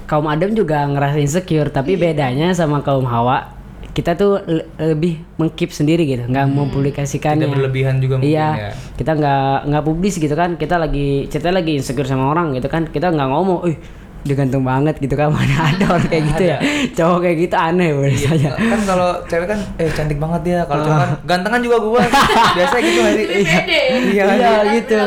kaum 0.07 0.27
Adam 0.31 0.55
juga 0.55 0.87
ngerasain 0.87 1.25
insecure, 1.27 1.67
tapi 1.71 1.99
bedanya 1.99 2.51
sama 2.55 2.79
kaum 2.83 3.03
Hawa, 3.07 3.51
kita 3.93 4.11
tuh 4.13 4.41
le- 4.41 4.65
lebih 4.75 5.21
mengkeep 5.35 5.69
sendiri 5.69 6.01
gitu, 6.03 6.25
nggak 6.25 6.45
mempublikasikannya. 6.47 7.45
tidak 7.45 7.53
berlebihan 7.53 7.95
juga 7.97 8.17
mungkin 8.17 8.25
Iya, 8.27 8.49
ya 8.59 8.71
kita 8.93 9.11
nggak 9.13 9.41
nggak 9.63 9.83
publis 9.83 10.15
gitu 10.17 10.33
kan. 10.33 10.49
Kita 10.55 10.75
lagi 10.75 11.07
cerita 11.27 11.49
lagi 11.49 11.71
insecure 11.75 12.03
sama 12.03 12.27
orang 12.27 12.51
gitu 12.51 12.65
kan. 12.65 12.85
Kita 12.85 13.07
nggak 13.07 13.27
ngomong, 13.27 13.59
"Ih, 13.65 13.77
dia 14.19 14.33
ganteng 14.33 14.63
banget 14.63 14.97
gitu 14.97 15.13
kan." 15.13 15.29
Mana 15.35 15.45
ada 15.67 15.85
orang 15.91 16.07
kayak 16.07 16.23
gitu 16.27 16.43
ya. 16.43 16.57
Cowok 16.91 17.17
kayak 17.21 17.37
gitu 17.39 17.55
aneh 17.55 17.89
menurut 17.91 18.17
saya. 18.17 18.49
kan 18.51 18.79
kalau 18.83 19.09
cewek 19.23 19.47
kan 19.47 19.59
eh 19.77 19.89
cantik 19.89 20.17
banget 20.17 20.41
dia 20.43 20.59
kalau 20.63 20.81
cowok 20.83 20.97
kan 20.99 21.09
gantengan 21.23 21.61
juga 21.61 21.77
gua 21.79 22.01
biasa 22.57 22.75
gitu 22.79 22.97
nggak 22.99 23.13
sih 23.13 23.25
Jadi 23.25 23.45
pede. 23.45 23.81
Iya, 24.09 24.23
iya, 24.31 24.49
Tapi 24.57 24.75
gitu. 24.75 24.97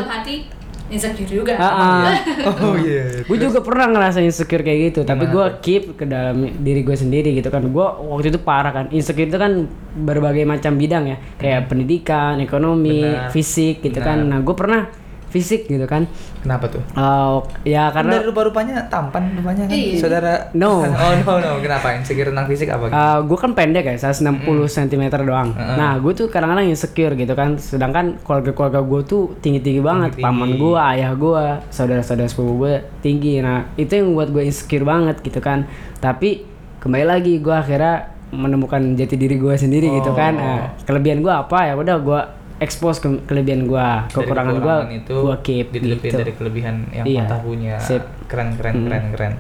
Insecure 0.86 1.26
juga. 1.26 1.54
Ah, 1.58 1.72
ah. 1.74 2.14
oh 2.66 2.78
iya 2.78 3.26
gue 3.26 3.36
juga 3.42 3.58
pernah 3.58 3.90
ngerasain 3.90 4.22
insecure 4.22 4.62
kayak 4.62 4.94
gitu 4.94 5.00
tapi 5.02 5.26
gue 5.26 5.44
keep 5.58 5.98
ke 5.98 6.06
dalam 6.06 6.46
diri 6.62 6.86
gue 6.86 6.96
sendiri 6.96 7.34
gitu 7.34 7.50
kan. 7.50 7.66
Gue 7.70 7.86
waktu 7.86 8.30
itu 8.30 8.40
parah 8.40 8.70
kan. 8.70 8.86
Insecure 8.94 9.26
itu 9.26 9.38
kan 9.38 9.66
berbagai 9.98 10.46
macam 10.46 10.78
bidang 10.78 11.04
ya. 11.10 11.16
Kayak 11.38 11.66
pendidikan 11.66 12.38
ekonomi 12.38 13.02
Benar. 13.02 13.34
fisik 13.34 13.82
gitu 13.82 13.98
kan. 13.98 14.22
Nah 14.22 14.38
gue 14.42 14.54
pernah 14.54 15.05
fisik 15.36 15.68
gitu 15.68 15.84
kan. 15.84 16.08
Kenapa 16.40 16.72
tuh? 16.72 16.80
Eh, 16.96 17.36
ya 17.76 17.92
kan 17.92 18.08
karena 18.08 18.16
dari 18.16 18.26
rupa-rupanya 18.32 18.88
tampan 18.88 19.36
rupanya 19.36 19.68
kan 19.68 19.76
Iya. 19.76 20.00
saudara? 20.00 20.32
No. 20.56 20.80
oh 21.04 21.12
no 21.20 21.32
no. 21.36 21.50
Kenapa? 21.60 21.92
Insecure 21.92 22.32
tentang 22.32 22.48
fisik 22.48 22.72
apa 22.72 22.84
gitu? 22.88 22.96
gue 23.28 23.38
kan 23.38 23.52
pendek 23.52 23.84
ya 23.84 23.94
160 24.00 24.48
cm 24.64 25.04
doang. 25.28 25.52
Nah 25.52 26.00
gue 26.00 26.12
tuh 26.16 26.32
kadang-kadang 26.32 26.72
insecure 26.72 27.12
gitu 27.12 27.36
kan. 27.36 27.60
Sedangkan 27.60 28.16
keluarga-keluarga 28.24 28.80
gue 28.80 29.00
tuh 29.04 29.22
tinggi-tinggi 29.44 29.84
banget. 29.84 30.16
Tinggi-tinggi. 30.16 30.24
paman 30.24 30.50
gue 30.56 30.78
ayah 30.96 31.12
gue 31.12 31.44
saudara-saudara 31.68 32.28
sepupu 32.32 32.64
gue 32.64 32.74
tinggi. 33.04 33.44
Nah 33.44 33.68
itu 33.76 33.92
yang 33.92 34.16
buat 34.16 34.32
gue 34.32 34.48
insecure 34.48 34.88
banget 34.88 35.20
gitu 35.20 35.44
kan. 35.44 35.68
Tapi 36.00 36.48
kembali 36.80 37.04
lagi 37.04 37.42
gue 37.42 37.52
akhirnya 37.52 38.16
menemukan 38.30 38.82
jati 38.98 39.14
diri 39.14 39.38
gue 39.38 39.54
sendiri 39.54 39.86
gitu 40.02 40.10
kan. 40.12 40.34
Oh. 40.34 40.42
Nah, 40.42 40.66
kelebihan 40.82 41.22
gue 41.22 41.30
apa? 41.30 41.70
Ya 41.70 41.74
udah 41.78 41.96
gue 42.02 42.20
expose 42.58 42.98
ke 42.98 43.08
kelebihan 43.24 43.64
gue 43.64 43.88
Dari 44.02 44.12
kekurangan 44.12 44.52
gue 44.52 44.60
kekurangan 44.60 44.90
itu 44.94 45.16
gue 45.18 45.36
keep 45.40 45.66
ditutupin 45.70 46.08
gitu 46.08 46.16
dari 46.16 46.32
kelebihan 46.32 46.76
yang 46.90 47.04
Iya. 47.04 47.22
Fatah 47.22 47.40
punya 47.40 47.74
Sip. 47.78 48.04
keren 48.26 48.54
keren 48.54 48.74
keren 48.82 49.04
keren 49.10 49.34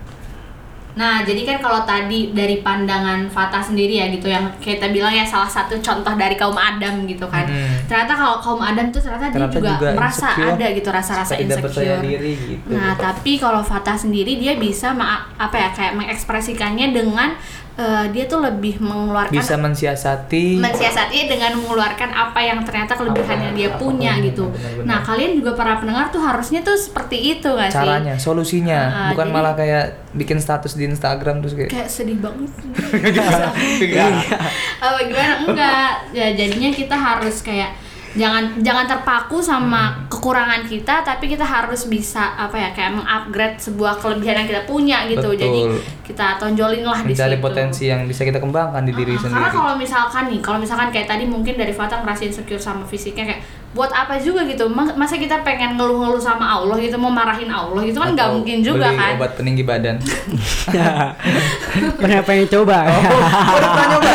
Nah, 0.96 1.20
jadi 1.20 1.44
kan 1.44 1.60
kalau 1.60 1.84
tadi 1.84 2.32
dari 2.32 2.64
pandangan 2.64 3.28
Fata 3.28 3.60
sendiri 3.60 4.00
ya 4.00 4.08
gitu 4.08 4.32
yang 4.32 4.48
kita 4.56 4.88
bilang 4.88 5.12
ya 5.12 5.28
salah 5.28 5.44
satu 5.44 5.76
contoh 5.76 6.16
dari 6.16 6.32
kaum 6.34 6.56
Adam 6.56 7.04
gitu 7.04 7.28
kan. 7.28 7.44
Hmm. 7.44 7.84
Ternyata 7.84 8.16
kalau 8.16 8.40
kaum 8.40 8.64
Adam 8.64 8.88
tuh 8.88 9.04
ternyata, 9.04 9.28
Ternyata 9.28 9.44
dia 9.50 9.60
juga, 9.60 9.70
juga 9.76 9.88
merasa 9.92 10.28
insecure, 10.30 10.56
ada 10.56 10.66
gitu 10.72 10.88
rasa-rasa 10.88 11.34
insecure. 11.36 12.00
diri 12.00 12.32
gitu 12.48 12.72
Nah, 12.72 12.96
tapi 12.96 13.36
kalau 13.36 13.60
Fata 13.60 13.92
sendiri 13.92 14.40
dia 14.40 14.56
bisa 14.56 14.96
ma- 14.96 15.28
apa 15.36 15.52
ya 15.54 15.68
kayak 15.70 15.92
mengekspresikannya 15.96 16.88
dengan 16.90 17.36
eh, 17.76 18.06
dia 18.08 18.24
tuh 18.24 18.40
lebih 18.40 18.80
mengeluarkan 18.80 19.30
bisa 19.30 19.54
mensiasati 19.54 20.56
mensiasati 20.56 21.26
dengan 21.26 21.52
mengeluarkan 21.54 22.08
apa 22.08 22.40
yang 22.40 22.60
ternyata 22.62 22.92
kelebihan 22.92 23.36
yang 23.38 23.54
dia 23.54 23.68
punya 23.74 24.12
apa- 24.12 24.24
gitu. 24.24 24.44
benar-benar. 24.48 24.86
Nah, 24.86 24.98
kalian 25.02 25.32
juga 25.34 25.50
para 25.52 25.76
pendengar 25.76 26.08
tuh 26.08 26.18
harusnya 26.18 26.60
tuh 26.60 26.72
seperti 26.74 27.16
itu 27.34 27.44
gak 27.46 27.68
sih? 27.68 27.76
caranya 27.78 28.14
solusinya 28.16 28.80
Ah, 28.80 29.08
bukan 29.12 29.26
jadi- 29.26 29.34
malah 29.36 29.52
kayak 29.52 29.84
bikin 30.12 30.38
status 30.38 30.72
di 30.72 30.84
Instagram 30.86 31.38
terus 31.38 31.52
kayak 31.54 31.68
kayak 31.68 31.88
sedih 31.88 32.16
banget 32.16 32.48
Enggak. 33.76 34.24
apa 34.78 34.98
gimana 35.02 35.34
enggak 35.42 35.86
ya 36.10 36.26
jadinya 36.32 36.70
kita 36.70 36.96
harus 36.96 37.40
kayak 37.40 37.76
jangan 38.16 38.42
jangan 38.58 38.84
terpaku 38.86 39.38
sama 39.38 39.82
Hmm. 39.86 40.08
kekurangan 40.08 40.64
kita 40.64 41.00
tapi 41.00 41.28
kita 41.28 41.44
harus 41.44 41.84
bisa 41.84 42.34
apa 42.34 42.56
ya 42.56 42.70
kayak 42.70 42.92
mengupgrade 42.94 43.56
sebuah 43.56 43.96
kelebihan 43.96 44.40
yang 44.40 44.48
kita 44.48 44.62
punya 44.64 45.04
gitu 45.04 45.28
Betul. 45.28 45.38
jadi 45.38 45.60
kita 46.02 46.26
tonjolin 46.36 46.82
lah 46.82 47.00
di 47.00 47.12
situ 47.12 47.36
potensi 47.38 47.84
yang 47.84 48.02
bisa 48.02 48.22
kita 48.22 48.36
kembangkan 48.36 48.82
di 48.82 48.92
diri 48.92 49.12
Ah, 49.12 49.20
sendiri 49.20 49.36
karena 49.36 49.50
kalau 49.52 49.74
misalkan 49.76 50.24
nih 50.26 50.40
kalau 50.40 50.58
misalkan 50.58 50.88
kayak 50.88 51.06
tadi 51.06 51.24
mungkin 51.24 51.54
dari 51.54 51.70
Fatah 51.70 52.00
ngerasain 52.00 52.28
insecure 52.28 52.58
sama 52.58 52.82
fisiknya 52.84 53.24
kayak 53.26 53.42
buat 53.70 53.90
apa 53.90 54.16
juga 54.16 54.40
gitu 54.44 54.64
Ma- 54.66 54.96
masa 54.96 55.14
kita 55.14 55.42
pengen 55.42 55.76
ngeluh-ngeluh 55.76 56.16
sama 56.18 56.56
Allah 56.56 56.76
gitu 56.78 56.96
mau 56.96 57.10
marahin 57.10 57.46
Allah 57.46 57.82
gitu 57.82 57.98
kan 57.98 58.10
nggak 58.10 58.28
mungkin 58.32 58.56
juga 58.60 58.88
beli 58.88 58.96
kan 58.96 59.12
obat 59.14 59.32
peninggi 59.34 59.62
badan 59.62 59.96
pernah 61.96 62.20
pengen 62.22 62.46
coba 62.48 62.78
oh 62.88 63.02
pernah 63.52 63.86
nyoba 63.90 64.12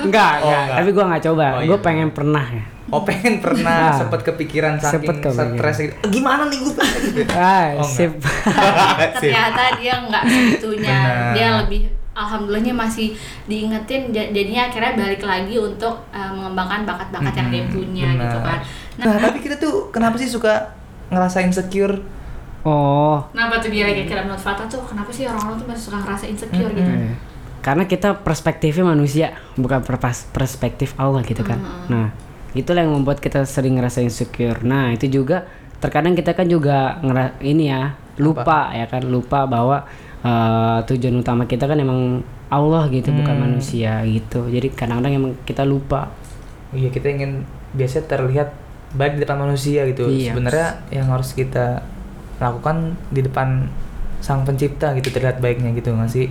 enggak, 0.00 0.32
Oh, 0.38 0.46
enggak. 0.46 0.62
enggak. 0.62 0.76
tapi 0.76 0.90
gue 0.90 1.04
nggak 1.04 1.22
coba 1.24 1.46
Oh, 1.50 1.60
gue 1.62 1.68
iya. 1.70 1.84
pengen 1.84 2.08
pernah 2.10 2.46
ya 2.48 2.64
oh 2.88 3.02
pengen 3.02 3.38
pernah 3.38 3.88
Nah. 3.88 3.94
sempet 3.94 4.20
kepikiran 4.22 4.76
saking 4.76 4.92
Sempet 5.04 5.16
kepikiran. 5.20 5.54
stres 5.54 5.76
gitu. 5.78 5.94
"Eh, 5.94 6.08
gimana 6.10 6.42
nih 6.46 6.58
gue 6.58 6.72
gitu 7.04 7.20
ah 7.36 7.66
Oh, 7.74 7.84
sip. 7.84 8.12
Sip. 9.20 9.28
ternyata 9.28 9.62
dia 9.76 9.94
nggak 10.00 10.22
segitunya. 10.24 10.98
Benar. 10.98 11.32
dia 11.32 11.48
lebih 11.58 11.80
alhamdulillahnya 12.12 12.74
masih 12.74 13.14
diingetin 13.44 14.10
ja- 14.10 14.26
jadinya 14.28 14.66
akhirnya 14.66 14.92
balik 14.96 15.22
lagi 15.22 15.54
untuk 15.54 15.94
uh, 16.10 16.30
mengembangkan 16.30 16.82
bakat-bakat 16.84 17.30
yang 17.32 17.48
dia 17.48 17.62
punya 17.66 18.06
benar. 18.10 18.22
gitu 18.24 18.38
kan. 18.42 18.58
Nah, 18.98 19.14
tapi 19.16 19.38
kita 19.38 19.54
tuh 19.56 19.74
kenapa 19.88 20.16
sih 20.16 20.26
suka 20.26 20.74
ngerasa 21.08 21.38
insecure? 21.40 21.94
Oh. 22.60 23.22
kenapa 23.30 23.62
tuh 23.62 23.70
kira-kira 23.70 24.20
menurut 24.20 24.42
Fatah 24.42 24.66
tuh 24.66 24.82
kenapa 24.82 25.08
sih 25.08 25.24
orang-orang 25.24 25.56
tuh 25.56 25.66
masih 25.66 25.82
suka 25.84 25.98
ngerasa 26.00 26.24
insecure 26.26 26.72
gitu? 26.74 26.90
Eh, 26.90 27.14
karena 27.60 27.84
kita 27.84 28.18
perspektifnya 28.18 28.84
manusia 28.84 29.26
bukan 29.54 29.80
perspektif 30.28 30.92
Allah 30.96 31.22
gitu 31.22 31.40
kan. 31.40 31.62
Nah 31.86 32.10
itulah 32.58 32.82
yang 32.82 32.92
membuat 32.92 33.18
kita 33.18 33.46
sering 33.46 33.78
ngerasa 33.78 34.02
insecure. 34.02 34.58
Nah 34.62 34.90
itu 34.90 35.06
juga 35.06 35.46
terkadang 35.78 36.12
kita 36.12 36.34
kan 36.34 36.44
juga 36.44 36.98
ngera 37.00 37.38
ini 37.38 37.70
ya 37.70 37.94
lupa 38.18 38.74
ya 38.74 38.84
kan 38.84 39.06
lupa 39.06 39.46
bahwa 39.46 39.86
eh, 40.18 40.78
tujuan 40.84 41.22
utama 41.22 41.46
kita 41.46 41.64
kan 41.64 41.78
emang 41.78 42.20
Allah 42.50 42.90
gitu 42.90 43.14
bukan 43.14 43.34
Hmm. 43.38 43.44
manusia 43.46 44.02
gitu. 44.02 44.50
Jadi 44.50 44.74
kadang-kadang 44.74 45.14
emang 45.14 45.32
kita 45.46 45.62
lupa. 45.62 46.10
Iya 46.74 46.90
kita 46.90 47.06
ingin 47.08 47.46
biasanya 47.72 48.10
terlihat 48.10 48.48
baik 48.92 49.16
di 49.16 49.20
depan 49.22 49.38
manusia 49.38 49.84
gitu. 49.86 50.08
Iya. 50.08 50.32
sebenarnya 50.32 50.68
yang 50.90 51.06
harus 51.08 51.30
kita 51.32 51.84
lakukan 52.38 52.96
di 53.10 53.20
depan 53.20 53.68
sang 54.18 54.42
pencipta 54.42 54.94
gitu 54.96 55.12
terlihat 55.12 55.38
baiknya 55.38 55.70
gitu 55.74 55.94
nggak 55.94 56.10
sih 56.10 56.26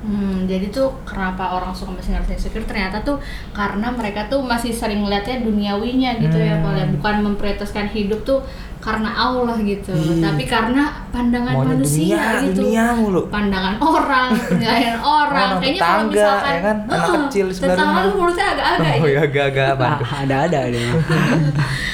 Hmm, 0.00 0.48
jadi 0.48 0.72
tuh 0.72 0.96
kenapa 1.04 1.60
orang 1.60 1.76
suka 1.76 1.92
masih 1.92 2.16
ngerasa 2.16 2.32
insecure 2.32 2.64
ternyata 2.64 3.04
tuh 3.04 3.20
karena 3.52 3.92
mereka 3.92 4.32
tuh 4.32 4.40
masih 4.40 4.72
sering 4.72 5.04
ngeliatnya 5.04 5.44
duniawinya 5.44 6.16
gitu 6.16 6.40
ya 6.40 6.56
Hmm. 6.56 6.64
kalau 6.64 6.80
bukan 6.96 7.14
memprioritaskan 7.28 7.92
hidup 7.92 8.24
tuh 8.24 8.40
karena 8.80 9.12
Allah 9.12 9.60
gitu 9.60 9.92
tapi 10.18 10.44
karena 10.44 10.82
pandangan 11.08 11.52
Maunya 11.52 11.68
manusia 11.76 12.16
dunia, 12.16 12.40
gitu 12.42 12.60
dunia 12.64 12.84
mulu. 12.96 13.20
pandangan 13.28 13.74
orang 13.76 14.28
penilaian 14.40 14.96
orang 15.20 15.48
Orang 15.50 15.60
kayaknya 15.60 15.80
kalau 15.80 16.00
tetangga, 16.00 16.16
misalkan 16.16 16.48
ya 16.50 16.60
kan? 16.60 16.76
Anak 16.80 16.96
"Heeh, 16.96 17.20
kecil 17.20 17.46
sebelah 17.52 17.68
tetangga 17.70 17.92
rumah." 17.92 18.02
lu 18.02 18.12
mulutnya 18.16 18.46
agak-agak 18.48 18.94
oh 18.96 19.06
ya 19.06 19.20
agak-agak 19.20 19.66
apa 19.70 19.86
ada 20.16 20.36
ada 20.48 20.58
ada 20.66 20.78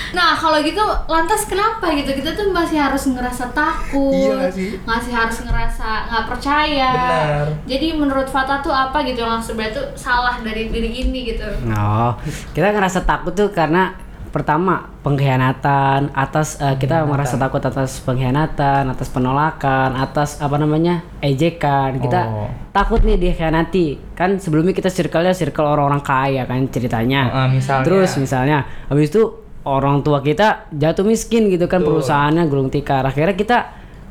Nah 0.07 0.33
kalau 0.33 0.65
gitu 0.65 0.81
lantas 1.07 1.45
kenapa 1.45 1.93
gitu 1.93 2.09
kita 2.09 2.33
tuh 2.33 2.49
masih 2.49 2.81
harus 2.81 3.05
ngerasa 3.05 3.53
takut, 3.53 4.17
Iya 4.39 4.49
sih? 4.49 4.81
masih 4.81 5.13
harus 5.13 5.45
ngerasa 5.45 6.09
nggak 6.09 6.25
percaya. 6.25 6.91
Benar. 6.95 7.47
Jadi 7.69 7.87
menurut 7.93 8.25
Fata 8.25 8.65
tuh 8.65 8.73
apa 8.73 9.05
gitu 9.05 9.21
yang 9.21 9.37
sebenarnya 9.37 9.77
tuh 9.77 9.87
salah 9.93 10.41
dari 10.41 10.73
diri 10.73 11.05
ini 11.05 11.29
gitu? 11.29 11.45
Oh, 11.69 12.17
kita 12.57 12.73
ngerasa 12.73 13.05
takut 13.05 13.37
tuh 13.37 13.53
karena 13.53 13.93
pertama 14.37 14.93
pengkhianatan 15.01 16.13
atas 16.13 16.61
eh, 16.61 16.77
kita 16.77 17.09
merasa 17.09 17.41
takut 17.41 17.65
atas 17.65 18.05
pengkhianatan, 18.05 18.85
atas 18.85 19.09
penolakan, 19.09 19.97
atas 19.97 20.45
apa 20.45 20.61
namanya 20.61 21.01
ejekan. 21.25 21.97
Kita 21.97 22.21
Oh. 22.29 22.53
takut 22.69 23.01
nih 23.01 23.17
dikhianati. 23.17 24.13
Kan 24.13 24.37
sebelumnya 24.37 24.77
kita 24.77 24.93
circle-nya 24.93 25.33
circle 25.33 25.65
orang-orang 25.65 26.05
kaya 26.05 26.45
kan 26.45 26.69
ceritanya. 26.69 27.33
Ah, 27.33 27.49
misalnya. 27.49 27.89
Terus 27.89 28.11
misalnya 28.21 28.69
habis 28.93 29.09
itu 29.09 29.25
orang 29.65 30.05
tua 30.05 30.21
kita 30.21 30.69
jatuh 30.69 31.09
miskin 31.09 31.49
gitu 31.49 31.65
kan 31.65 31.81
perusahaannya 31.81 32.45
gulung 32.53 32.69
tikar. 32.69 33.09
Akhirnya 33.09 33.33
kita 33.33 33.59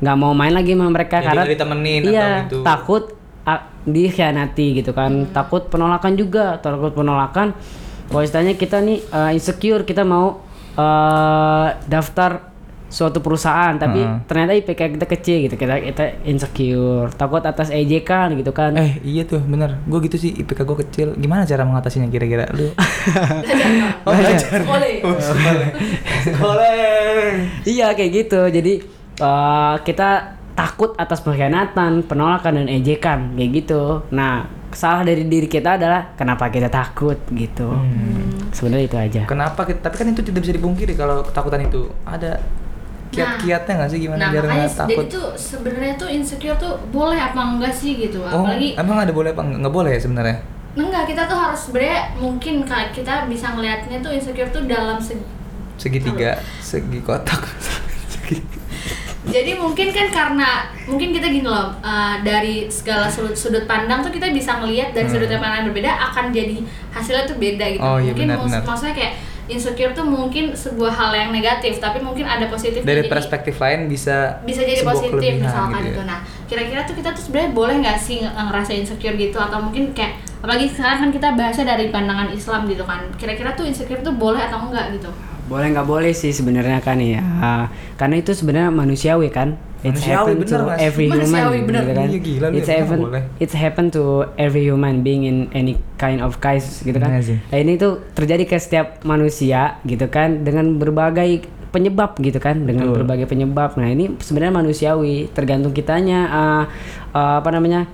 nggak 0.02 0.16
mau 0.18 0.34
main 0.34 0.52
lagi 0.52 0.74
sama 0.74 0.90
mereka 0.90 1.22
Jadi 1.22 1.26
karena 1.30 1.42
ditemenin 1.46 2.00
atau 2.02 2.10
iya, 2.10 2.28
gitu. 2.50 2.58
takut 2.66 3.14
ah, 3.46 3.62
dikhianati 3.86 4.82
gitu 4.82 4.90
kan. 4.90 5.30
Takut 5.30 5.70
penolakan 5.70 6.18
juga, 6.18 6.58
takut 6.58 6.90
penolakan. 6.90 7.54
Kalau 8.06 8.22
istilahnya 8.22 8.54
kita 8.54 8.78
nih 8.80 8.98
eh, 9.02 9.30
insecure, 9.36 9.82
kita 9.82 10.02
mau 10.06 10.42
eh, 10.78 11.68
daftar 11.86 12.56
suatu 12.86 13.18
perusahaan 13.18 13.74
tapi 13.74 13.98
Heeh. 13.98 14.22
ternyata 14.30 14.52
IPK 14.54 14.80
kita 14.94 15.06
kecil 15.10 15.36
gitu 15.42 15.58
kita 15.58 15.82
kita 15.82 16.22
insecure 16.22 17.10
takut 17.18 17.42
atas 17.42 17.74
ejekan 17.74 18.38
gitu 18.38 18.54
kan. 18.54 18.78
Eh 18.78 19.02
iya 19.02 19.26
tuh 19.26 19.42
bener. 19.42 19.82
Gue 19.90 20.06
gitu 20.06 20.16
sih 20.16 20.30
IPK 20.32 20.62
gue 20.62 20.76
kecil. 20.86 21.08
Gimana 21.18 21.42
cara 21.42 21.66
mengatasinya 21.66 22.06
kira-kira? 22.08 22.46
Lu? 22.54 22.70
Oh, 24.06 24.14
belajar. 24.14 24.62
Boleh. 24.62 25.02
Sekolah. 26.22 26.70
Iya 27.66 27.90
kayak 27.98 28.10
gitu. 28.14 28.40
Jadi 28.46 28.72
eh, 29.18 29.74
kita 29.82 30.38
takut 30.54 30.94
atas 30.96 31.20
pengkhianatan 31.26 32.06
penolakan 32.06 32.62
dan 32.64 32.66
ejekan 32.70 33.34
kayak 33.34 33.50
gitu. 33.66 34.06
Nah 34.14 34.46
salah 34.76 35.00
dari 35.02 35.24
diri 35.24 35.48
kita 35.48 35.74
adalah 35.74 36.12
kenapa 36.12 36.46
kita 36.46 36.68
takut 36.68 37.16
gitu 37.30 37.64
Hmm. 37.66 38.52
sebenarnya 38.52 38.84
itu 38.84 38.98
aja 38.98 39.22
Kenapa? 39.24 39.64
kita- 39.64 39.80
Tapi 39.80 39.96
kan 39.96 40.06
itu 40.08 40.20
tidak 40.20 40.40
bisa 40.42 40.52
dipungkiri 40.52 40.92
kalau 40.92 41.24
ketakutan 41.24 41.64
itu 41.64 41.88
ada 42.04 42.36
kiat-kiatnya 43.08 43.72
nggak 43.74 43.88
sih 43.88 43.98
gimana 43.98 44.20
Nah, 44.20 44.30
biar 44.30 44.44
nggak 44.44 44.68
jadi 44.68 44.76
takut? 44.76 45.04
tuh 45.08 45.28
sebenarnya 45.32 45.94
tuh 45.96 46.08
insecure 46.10 46.56
tuh 46.56 46.76
boleh 46.86 47.16
apa 47.16 47.40
enggak 47.40 47.72
sih 47.72 47.96
gitu. 47.96 48.20
Oh, 48.20 48.44
Apalagi 48.44 48.76
emang 48.76 48.98
ada 48.98 49.08
boleh 49.10 49.30
apa 49.30 49.40
nggak 49.42 49.58
Nggak 49.58 49.74
boleh 49.74 49.90
ya 49.90 50.00
sebenarnya? 50.02 50.36
enggak 50.76 51.04
kita 51.06 51.22
tuh 51.24 51.38
harus 51.38 51.60
sebenarnya 51.62 52.00
mungkin 52.14 52.54
kayak 52.62 52.92
kita 52.92 53.24
bisa 53.24 53.46
ngelihatnya 53.50 53.96
tuh 53.98 54.12
insecure 54.12 54.50
tuh 54.50 54.62
dalam 54.62 55.00
segi 55.00 55.24
Segitiga, 55.76 56.36
segi 56.58 57.00
kotak. 57.00 57.40
Segi- 58.12 58.44
Jadi 59.26 59.58
mungkin 59.58 59.90
kan 59.90 60.06
karena 60.08 60.70
mungkin 60.86 61.10
kita 61.10 61.26
gini 61.26 61.42
loh 61.44 61.74
uh, 61.82 62.16
dari 62.22 62.70
segala 62.70 63.10
sudut, 63.10 63.34
sudut 63.34 63.66
pandang 63.66 63.98
tuh 64.00 64.14
kita 64.14 64.30
bisa 64.30 64.62
ngelihat 64.62 64.94
dari 64.94 65.10
sudut 65.10 65.26
pandang 65.28 65.66
yang 65.66 65.68
berbeda 65.74 65.90
akan 66.10 66.30
jadi 66.30 66.56
hasilnya 66.94 67.24
tuh 67.26 67.36
beda 67.36 67.64
gitu. 67.74 67.82
Hmm. 67.82 67.90
Oh, 67.90 67.98
iya, 67.98 68.14
mungkin 68.14 68.26
benar, 68.30 68.38
mus- 68.38 68.54
benar. 68.54 68.62
maksudnya 68.62 68.94
kayak 68.94 69.12
insecure 69.46 69.94
tuh 69.94 70.02
mungkin 70.02 70.44
sebuah 70.58 70.90
hal 70.90 71.10
yang 71.14 71.30
negatif 71.30 71.78
tapi 71.78 72.02
mungkin 72.02 72.26
ada 72.26 72.50
positif 72.50 72.82
Dari 72.82 73.06
perspektif 73.06 73.54
lain 73.62 73.86
bisa 73.86 74.42
bisa 74.42 74.66
jadi 74.66 74.82
positif 74.82 75.38
misalkan 75.38 75.86
gitu 75.86 75.90
gitu. 75.94 76.00
ya. 76.02 76.10
Nah, 76.10 76.18
kira-kira 76.50 76.80
tuh 76.82 76.94
kita 76.98 77.14
tuh 77.14 77.22
sebenarnya 77.22 77.50
boleh 77.54 77.74
nggak 77.78 77.98
sih 77.98 78.26
nge- 78.26 78.34
ngerasa 78.34 78.70
insecure 78.74 79.14
gitu 79.14 79.38
atau 79.38 79.58
mungkin 79.62 79.94
kayak 79.94 80.18
apalagi 80.42 80.66
sekarang 80.70 80.98
kan 80.98 81.10
kita 81.14 81.28
bahasnya 81.38 81.66
dari 81.66 81.90
pandangan 81.90 82.30
Islam 82.30 82.66
gitu 82.66 82.82
kan. 82.82 83.06
Kira-kira 83.14 83.54
tuh 83.54 83.66
insecure 83.66 84.02
tuh 84.02 84.14
boleh 84.14 84.38
atau 84.42 84.66
enggak 84.66 84.98
gitu? 84.98 85.10
Boleh 85.46 85.66
nggak 85.70 85.86
boleh 85.86 86.10
sih 86.10 86.30
sebenarnya 86.30 86.78
kan 86.80 86.98
ya 86.98 87.22
karena 87.94 88.18
itu 88.18 88.34
sebenarnya 88.34 88.70
manusiawi 88.70 89.30
kan 89.30 89.54
It's 89.84 90.02
Manusiawi, 90.02 90.16
happen 90.16 90.36
bener 90.40 90.48
to 90.48 90.56
sih? 90.66 90.82
every 90.82 91.06
human 91.06 91.18
Manusiawi, 91.20 91.58
bener. 91.62 91.82
gitu 91.84 91.92
kan 91.94 92.06
Iya, 92.08 92.18
gila 92.18 92.46
it's 92.50 92.66
ya, 92.66 92.74
happen 92.80 92.98
boleh? 92.98 93.22
it's 93.38 93.54
happen 93.54 93.86
to 93.88 94.02
every 94.34 94.64
human 94.64 94.94
being 95.00 95.22
in 95.22 95.46
any 95.54 95.78
kind 95.94 96.18
of 96.18 96.40
case 96.40 96.82
gitu 96.82 96.98
kan 96.98 97.12
Iya 97.14 97.38
nah, 97.46 97.58
ini 97.60 97.78
tuh 97.78 98.02
terjadi 98.12 98.42
ke 98.44 98.56
setiap 98.58 99.04
manusia 99.06 99.78
gitu 99.86 100.10
kan 100.10 100.42
dengan 100.42 100.74
berbagai 100.74 101.46
penyebab 101.70 102.18
gitu 102.18 102.40
kan 102.40 102.66
dengan 102.66 102.88
Betul. 102.90 102.96
berbagai 102.98 103.26
penyebab 103.28 103.76
nah 103.78 103.86
ini 103.86 104.16
sebenarnya 104.18 104.54
manusiawi 104.58 105.30
tergantung 105.30 105.70
kitanya 105.70 106.20
ah, 106.26 106.62
ah, 107.12 107.34
apa 107.38 107.50
namanya 107.54 107.86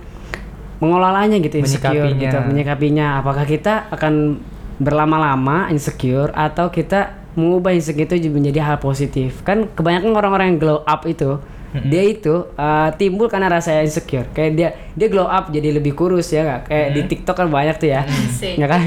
mengelolanya 0.79 1.37
gitu 1.37 1.61
insecure 1.61 1.93
Menyikapinya. 2.09 2.23
gitu 2.25 2.37
menyikapinya 2.41 3.05
apakah 3.21 3.45
kita 3.45 3.85
akan 3.93 4.41
berlama-lama 4.81 5.69
insecure 5.69 6.33
atau 6.33 6.73
kita 6.73 7.21
mengubah 7.33 7.73
insecure 7.73 8.05
itu 8.07 8.29
menjadi 8.29 8.59
hal 8.61 8.77
positif 8.77 9.41
kan 9.41 9.65
kebanyakan 9.67 10.13
orang-orang 10.13 10.45
yang 10.53 10.59
glow 10.59 10.79
up 10.83 11.01
itu 11.05 11.41
dia 11.73 12.05
itu 12.05 12.45
uh, 12.53 12.93
timbul 12.93 13.25
karena 13.25 13.49
rasa 13.49 13.81
insecure 13.81 14.29
kayak 14.29 14.51
dia 14.53 14.69
dia 14.93 15.07
glow 15.09 15.25
up 15.25 15.49
jadi 15.49 15.73
lebih 15.73 15.97
kurus 15.97 16.29
ya 16.29 16.45
nggak 16.45 16.61
kayak 16.69 16.87
di 16.93 17.01
TikTok 17.09 17.33
kan 17.33 17.47
banyak 17.49 17.81
tuh 17.81 17.89
ya 17.89 18.05
Asik. 18.05 18.61
ya 18.61 18.69
kan 18.69 18.81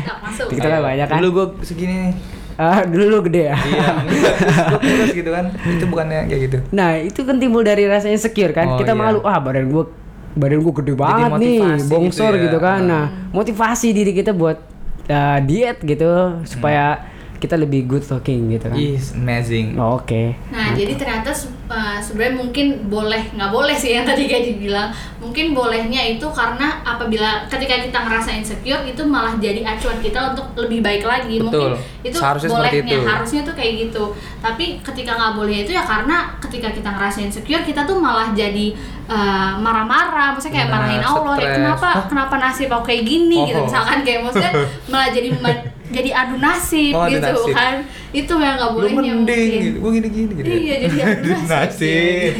TikTok 0.46 0.70
kan 0.70 0.82
banyak 0.86 1.06
kan 1.10 1.18
Dulu 1.18 1.30
gue 1.34 1.46
segini. 1.66 2.14
Ah, 2.54 2.86
dulu 2.86 3.04
lu 3.10 3.18
gede 3.26 3.50
ya 3.50 3.56
Iya, 3.58 3.84
gue 4.70 4.80
kurus 4.80 5.10
gitu 5.12 5.28
kan. 5.28 5.50
Itu 5.52 5.84
bukannya 5.90 6.24
kayak 6.24 6.40
gitu. 6.46 6.58
Nah 6.72 6.96
itu 6.96 7.20
kan 7.20 7.36
timbul 7.36 7.60
dari 7.60 7.84
rasa 7.84 8.08
insecure 8.08 8.54
kan 8.54 8.64
Oh, 8.64 8.78
kita 8.78 8.94
iya. 8.94 9.02
malu 9.02 9.20
ah 9.26 9.36
badan 9.36 9.66
gua 9.68 9.90
badan 10.32 10.62
gua 10.62 10.72
gede 10.78 10.94
banget 10.94 11.30
nih 11.36 11.58
motivasi 11.60 11.90
bongsor 11.90 12.32
gitu 12.32 12.38
ya. 12.38 12.44
gitu, 12.48 12.58
kan 12.62 12.78
Hmm. 12.80 12.88
nah 12.88 13.04
motivasi 13.34 13.86
diri 13.92 14.14
kita 14.14 14.30
buat 14.30 14.56
uh, 15.10 15.38
diet 15.42 15.82
gitu 15.82 16.08
supaya 16.46 17.02
kita 17.36 17.54
lebih 17.54 17.84
good 17.84 18.04
looking 18.04 18.48
gitu 18.48 18.66
kan 18.66 18.76
Is 18.76 19.12
amazing. 19.12 19.76
Oh, 19.76 19.96
oke 19.96 20.34
Nah, 20.48 20.72
jadi 20.72 20.92
ternyata 20.94 21.30
uh, 21.66 21.98
sebenarnya 21.98 22.34
mungkin 22.36 22.66
boleh 22.86 23.28
nggak 23.30 23.50
boleh 23.50 23.72
sih 23.72 23.92
yang 23.92 24.04
tadi 24.04 24.24
kayak 24.24 24.44
dibilang. 24.48 24.88
Mungkin 25.18 25.52
bolehnya 25.52 26.00
itu 26.06 26.24
karena 26.28 26.80
apabila 26.82 27.44
ketika 27.46 27.76
kita 27.78 27.98
ngerasa 27.98 28.30
insecure 28.32 28.82
itu 28.82 29.02
malah 29.02 29.36
jadi 29.36 29.60
acuan 29.62 29.98
kita 29.98 30.32
untuk 30.32 30.46
lebih 30.56 30.80
baik 30.80 31.02
lagi. 31.02 31.36
Betul. 31.36 31.76
Mungkin 31.76 32.02
itu 32.02 32.16
Seharusnya 32.16 32.48
seperti 32.48 32.76
bolehnya, 32.78 32.96
itu. 32.96 33.06
harusnya 33.06 33.40
tuh 33.42 33.54
kayak 33.54 33.72
gitu. 33.80 34.04
Tapi 34.38 34.64
ketika 34.80 35.10
nggak 35.12 35.32
boleh 35.34 35.56
itu 35.60 35.70
ya 35.70 35.82
karena 35.82 36.16
ketika 36.38 36.68
kita 36.70 36.88
ngerasa 36.88 37.18
insecure 37.20 37.62
kita 37.62 37.82
tuh 37.82 37.98
malah 37.98 38.30
jadi 38.32 38.72
uh, 39.06 39.58
marah-marah, 39.58 40.32
maksudnya 40.32 40.54
kayak 40.56 40.64
Nah, 40.66 40.74
marahin 40.78 41.02
Allah, 41.02 41.34
kayak 41.34 41.46
stres. 41.46 41.56
kenapa 41.58 41.88
Hah? 41.92 42.06
kenapa 42.06 42.34
nasib 42.38 42.68
aku 42.68 42.84
kayak 42.86 43.02
gini 43.04 43.38
gitu 43.44 43.58
Oh. 43.58 43.66
misalkan 43.66 43.98
kayak 44.00 44.20
maksudnya 44.22 44.52
malah 44.90 45.08
jadi 45.10 45.28
jadi 45.88 46.10
adu 46.12 46.36
nasib 46.36 46.92
Oh, 46.92 47.04
adu 47.04 47.14
gitu 47.14 47.26
nasib. 47.28 47.52
kan. 47.52 47.74
Itu 48.10 48.32
yang 48.36 48.54
nggak 48.56 48.70
Lu 48.70 48.76
bolehnya 48.76 49.12
mending 49.12 49.22
mungkin. 49.22 49.62
gitu. 49.62 49.76
Gue 49.78 49.90
gini-gini 49.94 50.32
gitu. 50.34 50.46
Iya, 50.48 50.74
jadi 50.82 50.96
adu 51.04 51.30
nasib. 51.44 52.32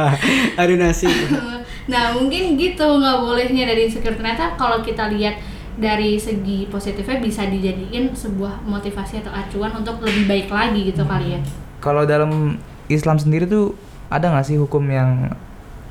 aduh 0.60 0.76
nasi 0.76 1.08
nah 1.90 2.12
mungkin 2.12 2.54
gitu 2.54 2.86
nggak 2.86 3.16
bolehnya 3.18 3.64
dari 3.66 3.88
insecure 3.88 4.14
ternyata 4.14 4.54
kalau 4.54 4.78
kita 4.78 5.10
lihat 5.10 5.42
dari 5.74 6.14
segi 6.14 6.68
positifnya 6.68 7.18
bisa 7.18 7.42
dijadiin 7.44 8.12
sebuah 8.12 8.62
motivasi 8.62 9.18
atau 9.18 9.32
acuan 9.32 9.72
untuk 9.74 9.98
lebih 9.98 10.28
baik 10.28 10.48
lagi 10.48 10.86
gitu 10.86 11.02
kali 11.02 11.34
ya 11.34 11.40
Kalau 11.80 12.04
dalam 12.04 12.60
Islam 12.86 13.16
sendiri 13.16 13.48
tuh 13.48 13.72
ada 14.06 14.28
nggak 14.28 14.44
sih 14.44 14.54
hukum 14.54 14.84
yang 14.86 15.32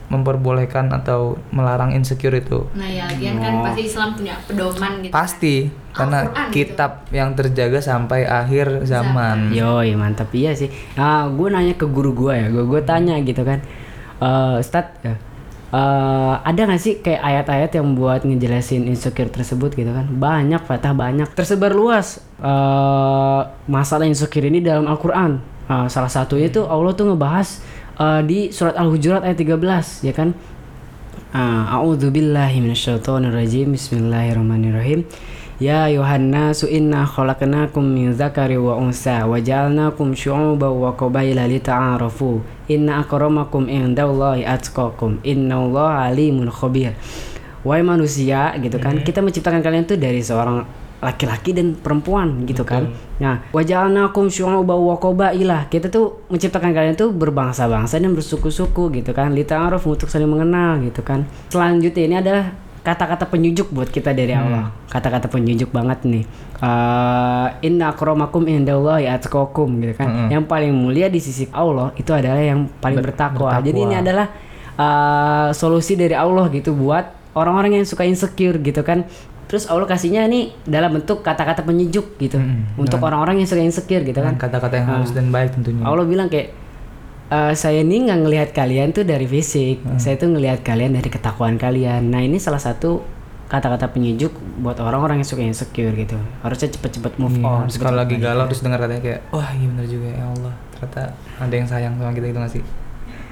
memperbolehkan 0.10 0.90
atau 0.90 1.38
melarang 1.50 1.94
insecure 1.94 2.34
itu? 2.34 2.66
nah 2.74 2.84
ya 2.84 3.06
lagian 3.06 3.38
kan 3.38 3.52
Oh. 3.52 3.64
pasti 3.64 3.82
Islam 3.84 4.10
punya 4.12 4.36
pedoman 4.42 4.92
gitu 5.00 5.14
Pasti 5.14 5.56
karena 5.90 6.18
Al-Quran 6.24 6.44
gitu. 6.44 6.54
kitab 6.56 6.92
yang 7.10 7.30
terjaga 7.32 7.80
sampai 7.80 8.22
akhir 8.24 8.84
zaman. 8.84 9.50
Yoi 9.52 9.94
mantap 9.94 10.30
iya 10.32 10.52
sih. 10.52 10.68
Nah, 10.94 11.28
gue 11.28 11.48
nanya 11.48 11.74
ke 11.74 11.86
guru 11.86 12.12
gue 12.12 12.34
ya, 12.36 12.48
gue 12.48 12.64
gue 12.64 12.82
tanya 12.82 13.16
gitu 13.20 13.42
kan, 13.42 13.62
eh 14.18 14.56
Ustad, 14.58 14.98
ya, 15.00 15.14
eh, 15.70 16.34
ada 16.40 16.60
nggak 16.60 16.80
sih 16.80 16.94
kayak 17.00 17.22
ayat-ayat 17.22 17.72
yang 17.74 17.94
buat 17.94 18.22
ngejelasin 18.22 18.86
insecure 18.86 19.30
tersebut 19.30 19.74
gitu 19.74 19.90
kan? 19.90 20.10
Banyak, 20.10 20.64
Fatah 20.64 20.94
banyak, 20.94 21.30
tersebar 21.32 21.72
luas 21.72 22.18
eh 22.40 23.42
masalah 23.68 24.06
insecure 24.06 24.46
ini 24.46 24.60
dalam 24.60 24.86
Al-Quran. 24.86 25.38
Eh, 25.66 25.88
salah 25.88 26.10
satunya 26.10 26.50
itu 26.50 26.66
Allah 26.66 26.90
tuh 26.92 27.14
ngebahas 27.14 27.62
eh, 28.00 28.22
di 28.24 28.40
surat 28.56 28.80
Al-Hujurat 28.80 29.22
ayat 29.28 29.38
13 29.38 30.08
ya 30.08 30.14
kan? 30.16 30.32
Ah, 31.30 31.78
A'udzubillahi 31.78 32.64
minasyaitonirrajim. 32.64 33.76
Bismillahirrahmanirrahim. 33.78 35.06
Ya 35.60 35.92
Yohanna 35.92 36.56
inna 36.72 37.04
khalaqnakum 37.04 37.84
min 37.84 38.16
dzakari 38.16 38.56
wa 38.56 38.80
unsa 38.80 39.28
wa 39.28 39.36
ja'alnakum 39.38 40.16
syu'uban 40.16 40.72
wa 40.72 40.96
qabaila 40.96 41.46
lita'arafu. 41.52 42.40
Inna 42.72 43.04
akramakum 43.04 43.68
indallahi 43.68 44.48
atqakum. 44.48 45.20
Innallaha 45.22 46.10
alimun 46.10 46.48
khabir. 46.48 46.96
Wahai 47.68 47.84
manusia 47.84 48.56
gitu 48.56 48.80
kan, 48.80 49.04
kita 49.04 49.20
menciptakan 49.20 49.60
kalian 49.60 49.84
tuh 49.84 50.00
dari 50.00 50.24
seorang 50.24 50.64
laki-laki 51.00 51.56
dan 51.56 51.80
perempuan 51.80 52.44
gitu 52.44 52.68
kan. 52.68 52.92
Nah, 53.24 53.48
waja'alnakum 53.56 54.28
syu'uban 54.28 54.80
wa 54.80 54.96
qabaila. 55.00 55.72
Kita 55.72 55.88
tuh 55.88 56.28
menciptakan 56.28 56.76
kalian 56.76 56.96
tuh 57.00 57.16
berbangsa-bangsa 57.16 58.00
dan 58.04 58.12
bersuku-suku 58.12 58.92
gitu 59.00 59.16
kan. 59.16 59.32
Lita'aruf 59.32 59.88
untuk 59.88 60.12
saling 60.12 60.28
mengenal 60.28 60.84
gitu 60.84 61.00
kan. 61.00 61.24
Selanjutnya 61.52 62.04
ini 62.04 62.16
adalah 62.20 62.52
kata-kata 62.80 63.28
penyujuk 63.28 63.72
buat 63.72 63.88
kita 63.92 64.12
dari 64.12 64.36
Allah. 64.36 64.76
Kata-kata 64.92 65.32
penyujuk 65.32 65.72
banget 65.72 66.04
nih. 66.04 66.24
Eh, 66.60 67.48
inna 67.64 67.96
akramakum 67.96 68.44
indallahi 68.44 69.08
atqakum 69.08 69.80
gitu 69.80 69.96
kan. 69.96 70.08
Mm-mm. 70.12 70.28
Yang 70.36 70.44
paling 70.52 70.72
mulia 70.76 71.08
di 71.08 71.24
sisi 71.24 71.48
Allah 71.56 71.96
itu 71.96 72.12
adalah 72.12 72.44
yang 72.44 72.68
paling 72.84 73.00
Ber- 73.00 73.16
bertakwa. 73.16 73.56
bertakwa. 73.56 73.68
Jadi 73.68 73.80
ini 73.80 73.96
adalah 73.96 74.28
uh, 74.76 75.50
solusi 75.56 75.96
dari 75.96 76.16
Allah 76.16 76.52
gitu 76.52 76.76
buat 76.76 77.16
orang-orang 77.32 77.80
yang 77.80 77.88
suka 77.88 78.04
insecure 78.04 78.60
gitu 78.60 78.84
kan. 78.84 79.08
Terus 79.50 79.66
Allah 79.66 79.84
kasihnya 79.84 80.24
nih 80.26 80.54
dalam 80.64 80.94
bentuk 80.94 81.20
kata-kata 81.20 81.62
penyejuk 81.62 82.16
gitu 82.16 82.38
Mm-mm. 82.38 82.78
untuk 82.78 83.02
orang-orang 83.02 83.42
yang 83.42 83.50
suka 83.50 83.60
insecure 83.60 84.02
gitu 84.02 84.22
kan. 84.22 84.38
kata-kata 84.38 84.76
yang 84.76 84.88
halus 84.88 85.10
dan 85.10 85.28
baik 85.28 85.52
tentunya. 85.52 85.82
Allah 85.82 86.06
bilang 86.06 86.30
kayak 86.30 86.54
"Eh, 87.28 87.54
saya 87.54 87.82
ini 87.82 88.06
nggak 88.06 88.20
ngelihat 88.20 88.50
kalian 88.52 88.90
tuh 88.90 89.02
dari 89.04 89.26
fisik, 89.26 89.82
saya 89.96 90.16
tuh 90.16 90.30
ngelihat 90.30 90.62
kalian 90.62 90.94
dari 90.94 91.06
ketakwaan 91.08 91.58
kalian. 91.58 92.06
Nah 92.06 92.22
ini 92.22 92.38
salah 92.38 92.58
satu 92.58 93.02
kata-kata 93.46 93.90
penyejuk 93.90 94.30
buat 94.60 94.78
orang-orang 94.78 95.18
yang 95.18 95.28
suka 95.28 95.42
insecure 95.42 95.94
gitu. 95.96 96.14
Harusnya 96.40 96.70
cepet-cepet 96.70 97.18
move 97.18 97.34
Iya, 97.36 97.46
on. 97.48 97.66
terus 97.66 97.78
kalau 97.80 97.98
lagi 97.98 98.16
galau 98.16 98.34
balik. 98.40 98.50
terus 98.50 98.62
dengar 98.62 98.80
katanya 98.80 99.02
kayak 99.04 99.20
wah 99.28 99.50
iya 99.50 99.66
bener 99.68 99.86
juga 99.88 100.08
ya 100.08 100.24
Allah 100.28 100.54
ternyata 100.70 101.02
ada 101.42 101.54
yang 101.56 101.66
sayang 101.66 101.94
sama 101.98 102.12
kita 102.12 102.26
gitu 102.28 102.38
nggak 102.38 102.54
sih 102.54 102.64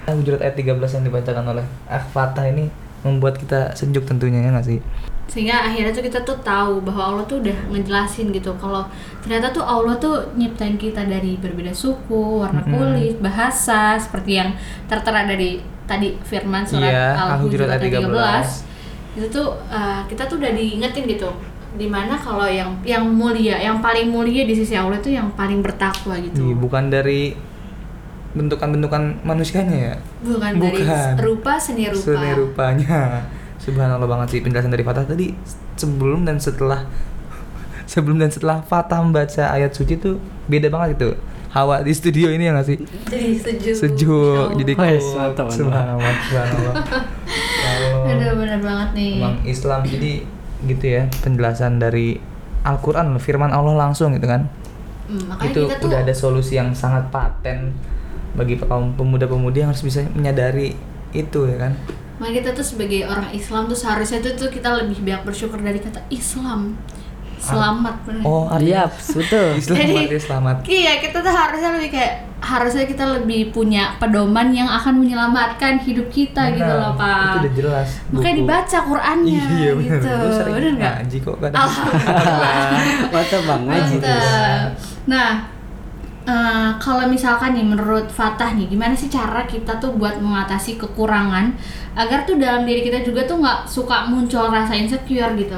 Hujurat 0.08 0.40
ayat 0.40 0.56
13 0.56 0.96
yang 0.96 1.04
dibacakan 1.06 1.46
oleh 1.48 1.66
Al-Fatah 1.86 2.46
ini 2.48 2.66
membuat 3.00 3.36
kita 3.36 3.74
sejuk 3.74 4.04
tentunya 4.04 4.40
ya 4.40 4.50
nggak 4.50 4.66
sih 4.66 4.80
sehingga 5.28 5.60
akhirnya 5.60 5.92
tuh 5.92 6.02
kita 6.02 6.20
tuh 6.24 6.40
tahu 6.40 6.80
bahwa 6.82 7.04
Allah 7.04 7.26
tuh 7.28 7.44
udah 7.44 7.58
ngejelasin 7.70 8.32
gitu 8.32 8.56
kalau 8.56 8.88
ternyata 9.20 9.52
tuh 9.52 9.60
Allah 9.60 10.00
tuh 10.00 10.24
nyiptain 10.34 10.80
kita 10.80 11.04
dari 11.04 11.36
berbeda 11.36 11.76
suku, 11.76 12.42
warna 12.42 12.64
kulit, 12.64 13.20
bahasa 13.20 14.00
seperti 14.00 14.40
yang 14.40 14.56
tertera 14.88 15.28
dari 15.28 15.60
tadi 15.84 16.16
firman 16.24 16.64
surat 16.64 16.92
Iya, 16.92 17.08
Al-Hujurat 17.38 17.68
ayat 17.70 17.84
13. 17.84 18.08
13. 19.16 19.20
Itu 19.20 19.28
tuh 19.30 19.48
uh, 19.68 20.02
kita 20.08 20.24
tuh 20.26 20.40
udah 20.40 20.52
diingetin 20.56 21.04
gitu 21.06 21.28
di 21.78 21.86
mana 21.86 22.16
kalau 22.16 22.48
yang 22.48 22.80
yang 22.82 23.04
mulia, 23.06 23.60
yang 23.60 23.84
paling 23.84 24.08
mulia 24.08 24.48
di 24.48 24.56
sisi 24.56 24.74
Allah 24.74 24.98
itu 24.98 25.12
yang 25.12 25.28
paling 25.36 25.60
bertakwa 25.60 26.16
gitu. 26.24 26.40
Iya, 26.40 26.56
bukan 26.56 26.88
dari 26.88 27.36
bentukan-bentukan 28.38 29.26
manusianya 29.26 29.78
ya 29.78 29.96
Bukan, 30.22 30.52
dari 30.62 30.86
Bukan. 30.86 31.14
rupa 31.18 31.58
seni 31.58 31.90
rupa. 31.90 32.06
seni 32.14 32.30
rupanya 32.38 33.26
subhanallah 33.68 34.08
banget 34.08 34.28
sih 34.30 34.40
penjelasan 34.40 34.72
dari 34.72 34.82
Fatah 34.82 35.04
tadi 35.04 35.36
sebelum 35.76 36.24
dan 36.24 36.40
setelah 36.40 36.88
sebelum 37.92 38.18
dan 38.18 38.32
setelah 38.32 38.60
Fatah 38.62 39.00
membaca 39.00 39.44
ayat 39.50 39.72
suci 39.72 39.96
tuh 39.96 40.16
beda 40.48 40.68
banget 40.68 40.96
itu 40.96 41.10
hawa 41.50 41.80
di 41.80 41.92
studio 41.92 42.30
ini 42.30 42.44
ya 42.44 42.54
nggak 42.54 42.64
sih 42.66 42.78
Jadi 43.08 43.28
sejuk. 43.36 43.76
sejuk 43.76 44.48
jadi 44.56 44.72
Wes, 44.74 45.00
cool. 45.02 45.16
mantap, 45.18 45.46
mantap. 45.46 45.52
subhanallah 45.54 46.14
subhanallah 46.22 46.76
Kalau 47.58 48.08
Aduh 48.08 48.34
bener 48.38 48.60
banget 48.60 48.90
nih. 48.94 49.12
emang 49.18 49.36
Islam 49.44 49.82
jadi 49.84 50.12
gitu 50.64 50.86
ya 50.88 51.04
penjelasan 51.20 51.78
dari 51.78 52.18
Al-Quran 52.64 53.16
firman 53.18 53.52
Allah 53.52 53.76
langsung 53.78 54.14
gitu 54.14 54.26
kan 54.26 54.48
Hmm, 55.08 55.24
makanya 55.26 55.48
itu 55.48 55.62
kita 55.66 55.76
tuh 55.80 55.88
udah 55.88 56.00
ada 56.04 56.12
solusi 56.12 56.54
yang 56.54 56.76
sangat 56.76 57.08
paten 57.08 57.72
bagi 58.36 58.60
kaum 58.60 58.92
pemuda-pemudi 58.92 59.64
yang 59.64 59.72
harus 59.72 59.80
bisa 59.82 60.04
menyadari 60.12 60.76
itu 61.12 61.48
ya 61.48 61.56
kan 61.58 61.80
Makanya 62.18 62.34
kita 62.36 62.50
tuh 62.54 62.66
sebagai 62.66 63.02
orang 63.04 63.30
Islam 63.30 63.66
tuh 63.66 63.78
seharusnya 63.78 64.20
tuh, 64.20 64.34
tuh 64.36 64.50
kita 64.50 64.74
lebih 64.76 64.98
banyak 65.00 65.22
bersyukur 65.24 65.58
dari 65.58 65.78
kata 65.78 66.02
Islam. 66.10 66.74
Selamat 67.38 68.02
bener. 68.02 68.26
oh 68.26 68.50
Iya, 68.52 68.90
betul. 68.90 69.54
Islam 69.62 69.78
Jadi- 69.78 70.18
selamat 70.18 70.56
Iya, 70.66 70.98
kita 70.98 71.22
tuh 71.22 71.30
harusnya 71.30 71.70
lebih 71.72 71.90
kayak 71.94 72.14
harusnya 72.38 72.86
kita 72.86 73.06
lebih 73.14 73.50
punya 73.50 73.94
pedoman 73.98 74.50
yang 74.50 74.66
akan 74.68 75.02
menyelamatkan 75.02 75.78
hidup 75.80 76.06
kita 76.08 76.50
gitu 76.52 76.66
Benar, 76.66 76.82
loh, 76.82 76.94
Pak. 76.94 77.22
itu 77.24 77.38
udah 77.40 77.54
jelas 77.56 77.88
Makanya 78.08 78.22
buku. 78.30 78.42
dibaca 78.42 78.78
Qur'annya 78.80 79.42
iya 79.54 79.72
benar 79.74 80.00
gitu. 80.02 80.10
Bener 80.48 80.72
nggak? 80.78 80.94
ngaji 80.98 81.18
kok 81.20 81.38
kan 81.38 81.52
Mantap 83.10 83.42
bang 83.44 83.62
ngaji. 83.66 83.96
Nah, 85.08 85.30
eh, 86.28 86.70
kalau 86.84 87.08
misalkan 87.08 87.56
nih 87.56 87.64
menurut 87.64 88.12
Fatah 88.12 88.52
nih, 88.52 88.68
gimana 88.68 88.94
sih 88.94 89.08
cara 89.08 89.48
kita 89.48 89.80
tuh 89.80 89.96
buat 89.96 90.20
mengatasi 90.20 90.76
kekurangan 90.76 91.56
agar 91.96 92.28
tuh 92.28 92.36
dalam 92.36 92.68
diri 92.68 92.84
kita 92.84 93.02
juga 93.02 93.24
tuh 93.24 93.40
nggak 93.40 93.66
suka 93.66 94.12
muncul 94.12 94.52
rasa 94.52 94.76
insecure 94.76 95.34
gitu? 95.40 95.58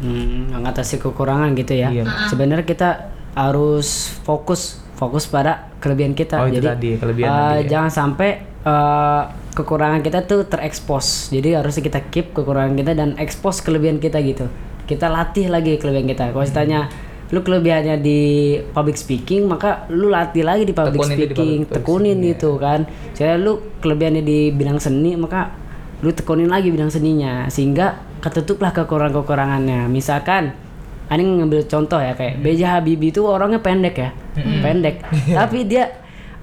Hmm, 0.00 0.54
mengatasi 0.54 0.98
kekurangan 0.98 1.52
gitu 1.54 1.74
ya. 1.76 1.92
Iya. 1.92 2.04
Sebenarnya 2.30 2.66
kita 2.66 3.12
harus 3.36 4.18
fokus 4.26 4.82
fokus 4.98 5.30
pada 5.30 5.70
kelebihan 5.78 6.16
kita. 6.16 6.42
Oh, 6.42 6.50
Jadi 6.50 6.66
tadi, 6.66 6.90
kelebihan 6.98 7.30
eh, 7.30 7.36
tadi 7.38 7.62
ya. 7.62 7.68
jangan 7.70 7.90
sampai 7.94 8.30
eh, 8.66 9.22
kekurangan 9.54 10.00
kita 10.02 10.26
tuh 10.26 10.46
terekspos. 10.46 11.30
Jadi 11.30 11.54
harusnya 11.54 11.82
kita 11.86 12.00
keep 12.10 12.34
kekurangan 12.34 12.74
kita 12.74 12.92
dan 12.98 13.14
expose 13.18 13.62
kelebihan 13.62 14.02
kita 14.02 14.18
gitu. 14.22 14.50
Kita 14.86 15.06
latih 15.06 15.46
lagi 15.50 15.78
kelebihan 15.78 16.10
kita. 16.10 16.34
Kalau 16.34 16.46
ditanya 16.46 16.90
lu 17.28 17.44
kelebihannya 17.44 18.00
di 18.00 18.20
public 18.72 18.96
speaking, 18.96 19.44
maka 19.44 19.84
lu 19.92 20.08
latih 20.08 20.44
lagi 20.44 20.64
di 20.64 20.72
public 20.72 20.96
Tekunin 20.96 21.12
itu 21.12 21.20
di 21.20 21.26
speaking, 21.28 21.60
public 21.60 21.76
tekunin 21.76 22.16
speaking, 22.16 22.30
gitu 22.32 22.50
kan. 22.56 22.80
Saya 23.12 23.34
lu 23.36 23.52
kelebihannya 23.84 24.22
di 24.24 24.38
bidang 24.48 24.80
seni, 24.80 25.12
maka 25.14 25.52
lu 26.00 26.10
tekunin 26.14 26.48
lagi 26.48 26.72
bidang 26.72 26.88
seninya 26.88 27.50
sehingga 27.52 28.00
ketutuplah 28.24 28.72
kekurangan-kekurangannya. 28.72 29.90
Misalkan 29.92 30.56
Ani 31.08 31.24
ngambil 31.24 31.64
contoh 31.64 31.96
ya 31.96 32.12
Hmm. 32.12 32.20
kayak 32.20 32.34
B.J. 32.44 32.60
Habibie 32.68 33.08
itu 33.08 33.24
orangnya 33.24 33.64
pendek 33.64 33.96
ya, 33.96 34.10
pendek. 34.36 35.00
Tapi 35.40 35.64
dia 35.64 35.88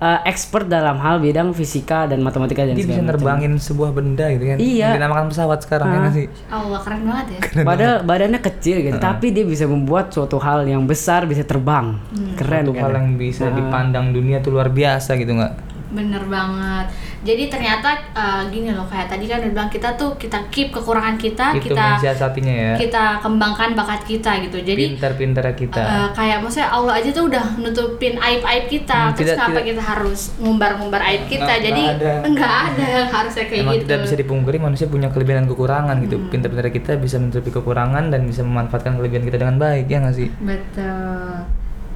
uh, 0.06 0.20
expert 0.24 0.66
dalam 0.68 0.98
hal 0.98 1.18
bidang 1.18 1.50
fisika 1.52 2.06
dan 2.06 2.20
matematika 2.20 2.62
dan 2.62 2.72
dia 2.72 2.80
bisa 2.80 2.94
segala 2.94 3.02
macam. 3.02 3.10
nerbangin 3.18 3.54
sebuah 3.58 3.90
benda 3.92 4.26
gitu 4.30 4.46
kan 4.46 4.58
Iya. 4.58 4.86
yang 4.86 4.96
dinamakan 4.96 5.26
pesawat 5.28 5.60
sekarang 5.60 5.88
ya 5.88 5.92
Ah. 5.92 6.02
nggak 6.04 6.14
sih 6.14 6.26
Allah 6.48 6.80
keren 6.80 7.02
banget 7.04 7.26
ya. 7.28 7.40
Padahal 7.64 7.96
badannya 8.04 8.40
kecil 8.40 8.76
gitu, 8.82 8.98
tapi 9.00 9.28
dia 9.30 9.44
bisa 9.44 9.66
membuat 9.66 10.06
suatu 10.10 10.38
hal 10.38 10.64
yang 10.64 10.86
besar 10.86 11.26
bisa 11.26 11.42
terbang. 11.42 11.98
Keren 12.36 12.64
Suatu 12.64 12.72
kan? 12.72 12.84
hal 12.84 12.92
yang 12.96 13.10
bisa 13.16 13.44
Ah. 13.44 13.52
dipandang 13.52 14.12
dunia 14.12 14.38
tuh 14.40 14.52
luar 14.52 14.70
biasa 14.70 15.16
gitu 15.16 15.34
nggak 15.34 15.54
Bener 15.96 16.24
banget. 16.28 16.86
Jadi 17.26 17.50
ternyata 17.50 17.90
eh, 18.14 18.44
gini 18.54 18.70
loh 18.70 18.86
kayak 18.86 19.10
tadi 19.10 19.26
kan 19.26 19.42
udah 19.42 19.50
bilang 19.50 19.72
kita 19.72 19.98
tuh 19.98 20.14
kita 20.14 20.38
keep 20.54 20.70
kekurangan 20.70 21.18
kita, 21.18 21.58
itu 21.58 21.74
kita 21.74 21.98
ya 22.46 22.76
kita 22.78 23.18
kembangkan 23.18 23.74
bakat 23.74 24.06
kita 24.06 24.46
gitu. 24.46 24.62
Jadi 24.62 24.94
pintar-pintar 24.94 25.48
kita 25.58 25.82
eh, 25.82 26.08
kayak 26.14 26.46
maksudnya 26.46 26.70
Allah 26.70 27.02
aja 27.02 27.10
tuh 27.10 27.26
udah 27.26 27.58
nutupin 27.58 28.20
aib-aib 28.20 28.70
kita. 28.70 29.10
Hmm, 29.10 29.16
Terus 29.18 29.34
tidak- 29.34 29.38
kenapa 29.42 29.58
tidak- 29.58 29.68
kita 29.74 29.82
harus 29.82 30.20
ngumbar-ngumbar 30.38 31.02
aib 31.02 31.24
kita? 31.26 31.48
Nggak- 31.50 31.64
Jadi 31.66 31.82
nggak 31.82 31.98
ada. 31.98 32.14
enggak 32.30 32.54
ada 32.70 32.86
yang 32.86 33.10
harusnya 33.10 33.46
kayak 33.50 33.64
Emang 33.66 33.74
gitu. 33.74 33.84
tidak 33.90 34.00
bisa 34.06 34.16
dipungkiri 34.16 34.58
manusia 34.60 34.86
punya 34.86 35.08
kelebihan 35.10 35.38
dan 35.42 35.48
kekurangan 35.50 35.96
gitu. 36.06 36.18
Hmm. 36.20 36.30
Pintar-pintar 36.30 36.70
kita 36.70 36.92
bisa 37.00 37.16
menutupi 37.18 37.50
kekurangan 37.50 38.04
dan 38.14 38.22
bisa 38.28 38.42
memanfaatkan 38.44 39.00
kelebihan 39.00 39.24
kita 39.24 39.38
dengan 39.40 39.58
baik 39.58 39.88
ya 39.88 39.98
nggak 39.98 40.14
sih? 40.14 40.30
Betul. 40.38 41.48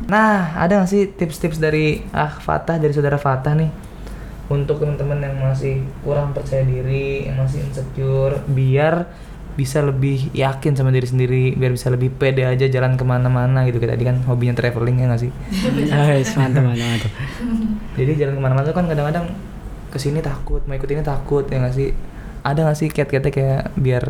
Nah, 0.07 0.55
ada 0.55 0.79
nggak 0.79 0.89
sih 0.89 1.11
tips-tips 1.11 1.59
dari 1.59 2.01
ah 2.15 2.31
Fatah 2.31 2.79
dari 2.79 2.95
saudara 2.95 3.19
Fatah 3.19 3.51
nih 3.51 3.88
untuk 4.49 4.81
teman-teman 4.81 5.21
yang 5.21 5.37
masih 5.37 5.85
kurang 6.01 6.33
percaya 6.33 6.65
diri, 6.65 7.29
yang 7.29 7.37
masih 7.37 7.61
insecure, 7.61 8.41
biar 8.49 9.05
bisa 9.53 9.83
lebih 9.83 10.33
yakin 10.33 10.73
sama 10.73 10.89
diri 10.89 11.05
sendiri, 11.05 11.45
biar 11.53 11.75
bisa 11.75 11.93
lebih 11.93 12.09
pede 12.15 12.47
aja 12.47 12.65
jalan 12.65 12.97
ke 12.97 13.05
mana-mana 13.05 13.67
gitu. 13.69 13.77
Kayak 13.77 13.99
tadi 13.99 14.05
kan 14.09 14.17
hobinya 14.25 14.55
traveling 14.57 15.03
ya 15.03 15.05
nggak 15.11 15.21
sih? 15.21 15.31
Guys, 15.91 16.33
mantap, 16.33 16.65
mantap, 16.65 16.87
mantap. 16.87 17.11
Jadi 17.99 18.11
jalan 18.17 18.33
ke 18.39 18.41
mana-mana 18.41 18.65
tuh 18.65 18.75
kan 18.75 18.85
kadang-kadang 18.89 19.25
ke 19.89 19.97
sini 20.01 20.21
takut, 20.25 20.65
mau 20.65 20.73
ikut 20.73 20.89
ini 20.89 21.05
takut 21.05 21.45
ya 21.45 21.61
nggak 21.61 21.75
sih? 21.75 21.93
Ada 22.41 22.59
nggak 22.65 22.77
sih 22.77 22.87
kiat-kiatnya 22.89 23.31
kayak 23.35 23.63
biar 23.77 24.03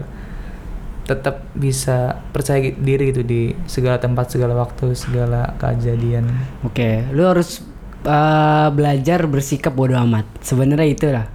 tetap 1.10 1.42
bisa 1.58 2.22
percaya 2.30 2.70
diri 2.70 3.10
gitu 3.10 3.26
di 3.26 3.58
segala 3.66 3.98
tempat, 3.98 4.30
segala 4.30 4.54
waktu, 4.54 4.94
segala 4.94 5.58
kejadian. 5.58 6.30
Oke, 6.62 7.10
lu 7.10 7.26
harus 7.26 7.66
uh, 8.06 8.68
belajar 8.72 9.26
bersikap 9.26 9.74
bodoh 9.76 9.98
amat. 10.06 10.26
Sebenarnya 10.44 10.88
itulah 10.88 11.26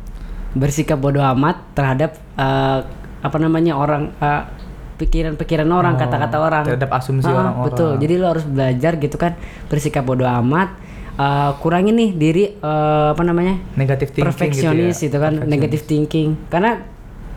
bersikap 0.55 1.01
bodoh 1.03 1.25
amat 1.35 1.75
terhadap 1.75 2.17
uh, 2.39 2.87
apa 3.25 3.37
namanya 3.41 3.75
orang 3.75 4.13
uh, 4.21 4.47
pikiran-pikiran 4.95 5.67
orang, 5.67 5.99
Oh, 5.99 6.01
kata-kata 6.01 6.37
orang, 6.39 6.63
terhadap 6.63 6.91
asumsi 6.95 7.27
orang-orang. 7.27 7.67
Betul. 7.67 7.93
Jadi 7.99 8.13
lu 8.15 8.27
harus 8.31 8.45
belajar 8.47 8.93
gitu 9.03 9.17
kan 9.19 9.35
bersikap 9.67 10.07
bodoh 10.07 10.29
amat. 10.29 10.71
Uh, 11.15 11.55
kurangin 11.63 11.95
nih 11.95 12.11
diri 12.11 12.45
uh, 12.59 13.15
apa 13.15 13.23
namanya 13.23 13.55
Negatif 13.79 14.11
thinking 14.11 14.27
perfeksionis 14.27 14.99
gitu 14.99 15.15
itu 15.15 15.15
ya. 15.15 15.23
kan 15.23 15.33
Perfeksionis. 15.39 15.55
negative 15.55 15.83
thinking 15.87 16.29
karena 16.51 16.83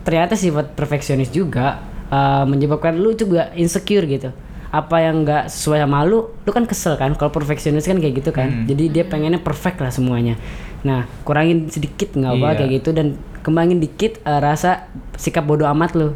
ternyata 0.01 0.33
sifat 0.33 0.73
perfeksionis 0.73 1.29
juga 1.29 1.85
uh, 2.09 2.41
menyebabkan 2.49 2.97
lu 2.97 3.13
juga 3.13 3.53
insecure 3.53 4.09
gitu 4.09 4.33
apa 4.69 4.95
yang 4.99 5.21
nggak 5.21 5.47
sesuai 5.47 5.79
sama 5.79 6.03
lu 6.03 6.27
lu 6.37 6.51
kan 6.51 6.63
kesel 6.63 6.95
kan 6.95 7.13
kalau 7.13 7.29
perfeksionis 7.29 7.83
kan 7.83 7.97
kayak 7.97 8.19
gitu 8.19 8.31
kan 8.31 8.47
Hmm. 8.47 8.65
jadi 8.65 8.83
dia 8.89 9.03
pengennya 9.03 9.39
perfect 9.39 9.79
lah 9.79 9.89
semuanya 9.89 10.35
nah 10.81 11.05
kurangin 11.21 11.67
sedikit 11.67 12.11
nggak 12.11 12.33
apa 12.33 12.45
Iya. 12.45 12.57
kayak 12.57 12.71
gitu 12.75 12.89
dan 12.91 13.07
kembangin 13.39 13.77
dikit 13.77 14.19
uh, 14.21 14.37
rasa 14.37 14.85
sikap 15.13 15.43
bodoh 15.43 15.67
amat 15.69 15.91
lu 15.93 16.09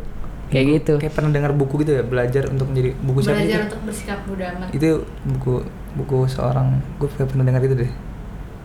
kayak 0.48 0.66
gitu 0.78 0.94
Kayak 0.98 1.16
pernah 1.16 1.32
dengar 1.32 1.52
buku 1.52 1.80
gitu 1.80 1.92
ya, 1.94 2.04
belajar 2.04 2.44
untuk 2.46 2.68
menjadi 2.68 2.92
buku 2.98 3.20
siapa 3.22 3.40
Belajar 3.40 3.56
itu? 3.56 3.66
untuk 3.66 3.82
bersikap 3.88 4.20
bodoh 4.28 4.48
amat. 4.50 4.68
Itu 4.70 4.90
buku 5.26 5.54
buku 5.94 6.18
seorang 6.28 6.68
gue 6.98 7.08
kayak 7.10 7.30
pernah 7.32 7.46
dengar 7.46 7.62
itu 7.62 7.76
deh. 7.78 7.92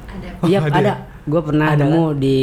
Ada. 0.09 0.29
Oh, 0.37 0.47
Iya 0.47 0.59
ada 0.61 0.75
ada. 0.77 0.95
Ya? 1.27 1.31
Gue 1.31 1.41
pernah 1.43 1.75
Ada 1.75 1.83
nemu 1.83 2.05
di 2.15 2.39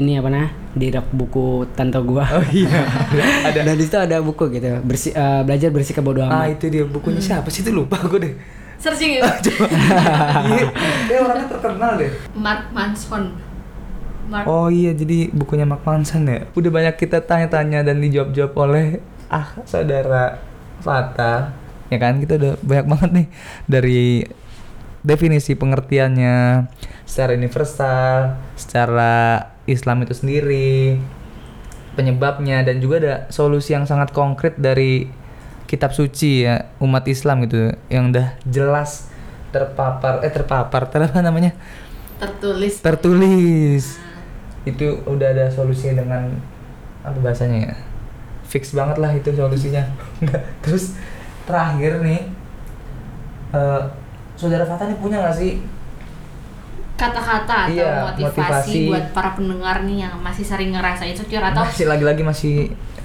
ini 0.00 0.16
apa 0.16 0.28
nah 0.32 0.48
di 0.72 0.88
rak 0.88 1.12
buku 1.12 1.68
tante 1.76 2.00
gua. 2.00 2.24
Oh 2.32 2.44
iya. 2.48 2.88
ada. 3.52 3.60
Dan 3.60 3.76
di 3.76 3.84
situ 3.84 4.00
ada 4.00 4.24
buku 4.24 4.48
gitu. 4.48 4.80
Bersi, 4.80 5.12
eh, 5.12 5.40
belajar 5.44 5.68
bersikap 5.68 6.00
bodoh 6.00 6.24
ah 6.24 6.48
amat. 6.48 6.56
itu 6.56 6.72
dia 6.72 6.84
bukunya 6.88 7.20
siapa 7.20 7.52
sih 7.52 7.60
itu 7.60 7.70
lupa 7.76 8.00
gue 8.08 8.20
deh. 8.24 8.34
Searching 8.80 9.14
itu. 9.20 9.28
Coba. 9.52 9.68
Iya, 10.48 10.66
kayak 11.06 11.20
orangnya 11.20 11.46
terkenal 11.52 11.92
deh. 12.00 12.10
Mark 12.32 12.72
Manson. 12.72 13.36
Mark 14.32 14.48
Oh 14.48 14.72
iya, 14.72 14.96
jadi 14.96 15.28
bukunya 15.28 15.68
Mark 15.68 15.84
Manson 15.84 16.24
ya. 16.24 16.48
Udah 16.56 16.70
banyak 16.72 16.96
kita 16.96 17.20
tanya-tanya 17.20 17.84
dan 17.84 18.00
dijawab-jawab 18.00 18.52
oleh 18.56 18.86
ah 19.28 19.60
saudara 19.68 20.40
Fata. 20.80 21.52
Ya 21.92 22.00
kan, 22.00 22.16
kita 22.24 22.40
udah 22.40 22.52
banyak 22.64 22.86
banget 22.88 23.10
nih 23.12 23.26
dari 23.68 24.24
definisi 25.02 25.58
pengertiannya 25.58 26.66
secara 27.02 27.34
universal, 27.34 28.38
secara 28.54 29.12
Islam 29.66 30.06
itu 30.06 30.14
sendiri, 30.14 30.98
penyebabnya 31.98 32.64
dan 32.64 32.80
juga 32.80 32.96
ada 33.02 33.14
solusi 33.28 33.76
yang 33.76 33.84
sangat 33.84 34.14
konkret 34.14 34.56
dari 34.56 35.10
kitab 35.68 35.92
suci 35.92 36.46
ya 36.46 36.72
umat 36.84 37.04
Islam 37.08 37.48
gitu 37.48 37.72
yang 37.88 38.12
udah 38.12 38.36
jelas 38.44 39.08
terpapar 39.52 40.24
eh 40.24 40.32
terpapar 40.32 40.88
ter 40.88 41.04
apa 41.04 41.20
namanya? 41.20 41.52
Tertulis. 42.22 42.78
tertulis. 42.78 43.84
Itu 44.62 45.02
udah 45.10 45.28
ada 45.34 45.46
solusinya 45.50 46.06
dengan 46.06 46.22
apa 47.02 47.18
bahasanya 47.18 47.58
ya? 47.72 47.74
Fix 48.46 48.72
banget 48.72 49.02
lah 49.02 49.10
itu 49.12 49.34
solusinya. 49.34 49.84
Terus 50.64 50.94
terakhir 51.44 51.98
nih 52.00 52.20
eh, 53.52 53.82
saudara 54.42 54.64
Fata 54.64 54.84
nih 54.84 54.96
punya 54.96 55.20
nggak 55.20 55.36
sih 55.36 55.52
kata-kata 56.94 57.56
atau 57.66 57.72
Iya, 57.72 57.92
motivasi, 58.04 58.30
motivasi. 58.38 58.78
buat 58.86 59.04
para 59.10 59.30
pendengar 59.32 59.76
nih 59.82 59.96
yang 60.00 60.14
masih 60.18 60.44
sering 60.44 60.70
ngerasa 60.70 61.02
insecure 61.04 61.42
atau 61.42 61.62
masih 61.64 61.86
lagi-lagi 61.86 62.22
masih 62.22 62.54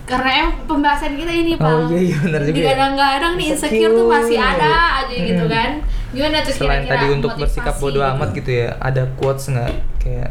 karena 0.03 0.29
emang 0.39 0.53
pembahasan 0.65 1.13
kita 1.13 1.31
ini 1.31 1.51
Oh, 1.53 1.59
Pal 1.59 1.77
iya, 1.89 1.99
iya, 2.05 2.17
benar 2.17 2.41
juga 2.41 2.53
ya. 2.53 2.61
digadang-gadang 2.63 3.33
nih 3.35 3.47
insecure 3.49 3.91
tuh 3.91 4.05
masih 4.07 4.37
ada 4.37 4.71
aja 5.01 5.15
gitu 5.15 5.43
Hmm. 5.43 5.51
kan 5.51 5.71
gimana 6.07 6.37
tuh 6.39 6.53
selain 6.53 6.81
kira-kira 6.81 6.93
tadi 6.95 7.05
untuk 7.11 7.31
bersikap 7.35 7.75
bodoh 7.75 7.99
gitu? 7.99 8.11
amat 8.13 8.29
gitu 8.33 8.51
ya 8.55 8.69
ada 8.79 9.03
quotes 9.13 9.45
nggak 9.49 9.71
kayak 9.97 10.29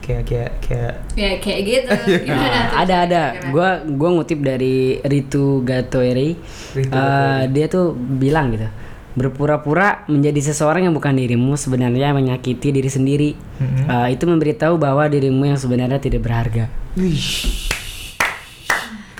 kayak 0.00 0.22
kayak 0.24 0.50
kayak 0.60 0.94
ya 1.14 1.30
kayak 1.36 1.60
gitu 1.62 1.92
gimana 2.26 2.56
tuh 2.64 2.76
ada 2.78 2.94
ada 3.04 3.22
gua 3.50 3.68
gua 3.84 4.08
ngutip 4.12 4.40
dari 4.40 4.76
Ritu 5.02 5.60
Gatoeri 5.60 6.30
Ritu 6.72 6.88
Eh, 6.88 6.96
Gatoeri. 6.96 7.50
dia 7.50 7.66
tuh 7.66 7.86
bilang 7.92 8.48
gitu 8.50 8.64
berpura-pura 9.12 10.06
menjadi 10.06 10.50
seseorang 10.50 10.86
yang 10.86 10.94
bukan 10.94 11.12
dirimu 11.12 11.54
sebenarnya 11.54 12.10
menyakiti 12.10 12.70
diri 12.70 12.86
sendiri 12.86 13.30
Mm-mm. 13.58 13.86
Eh, 13.86 14.08
itu 14.14 14.24
memberitahu 14.24 14.76
bahwa 14.76 15.04
dirimu 15.04 15.44
yang 15.44 15.56
sebenarnya 15.56 15.98
tidak 15.98 16.22
berharga 16.22 16.70
Wih. 16.94 17.18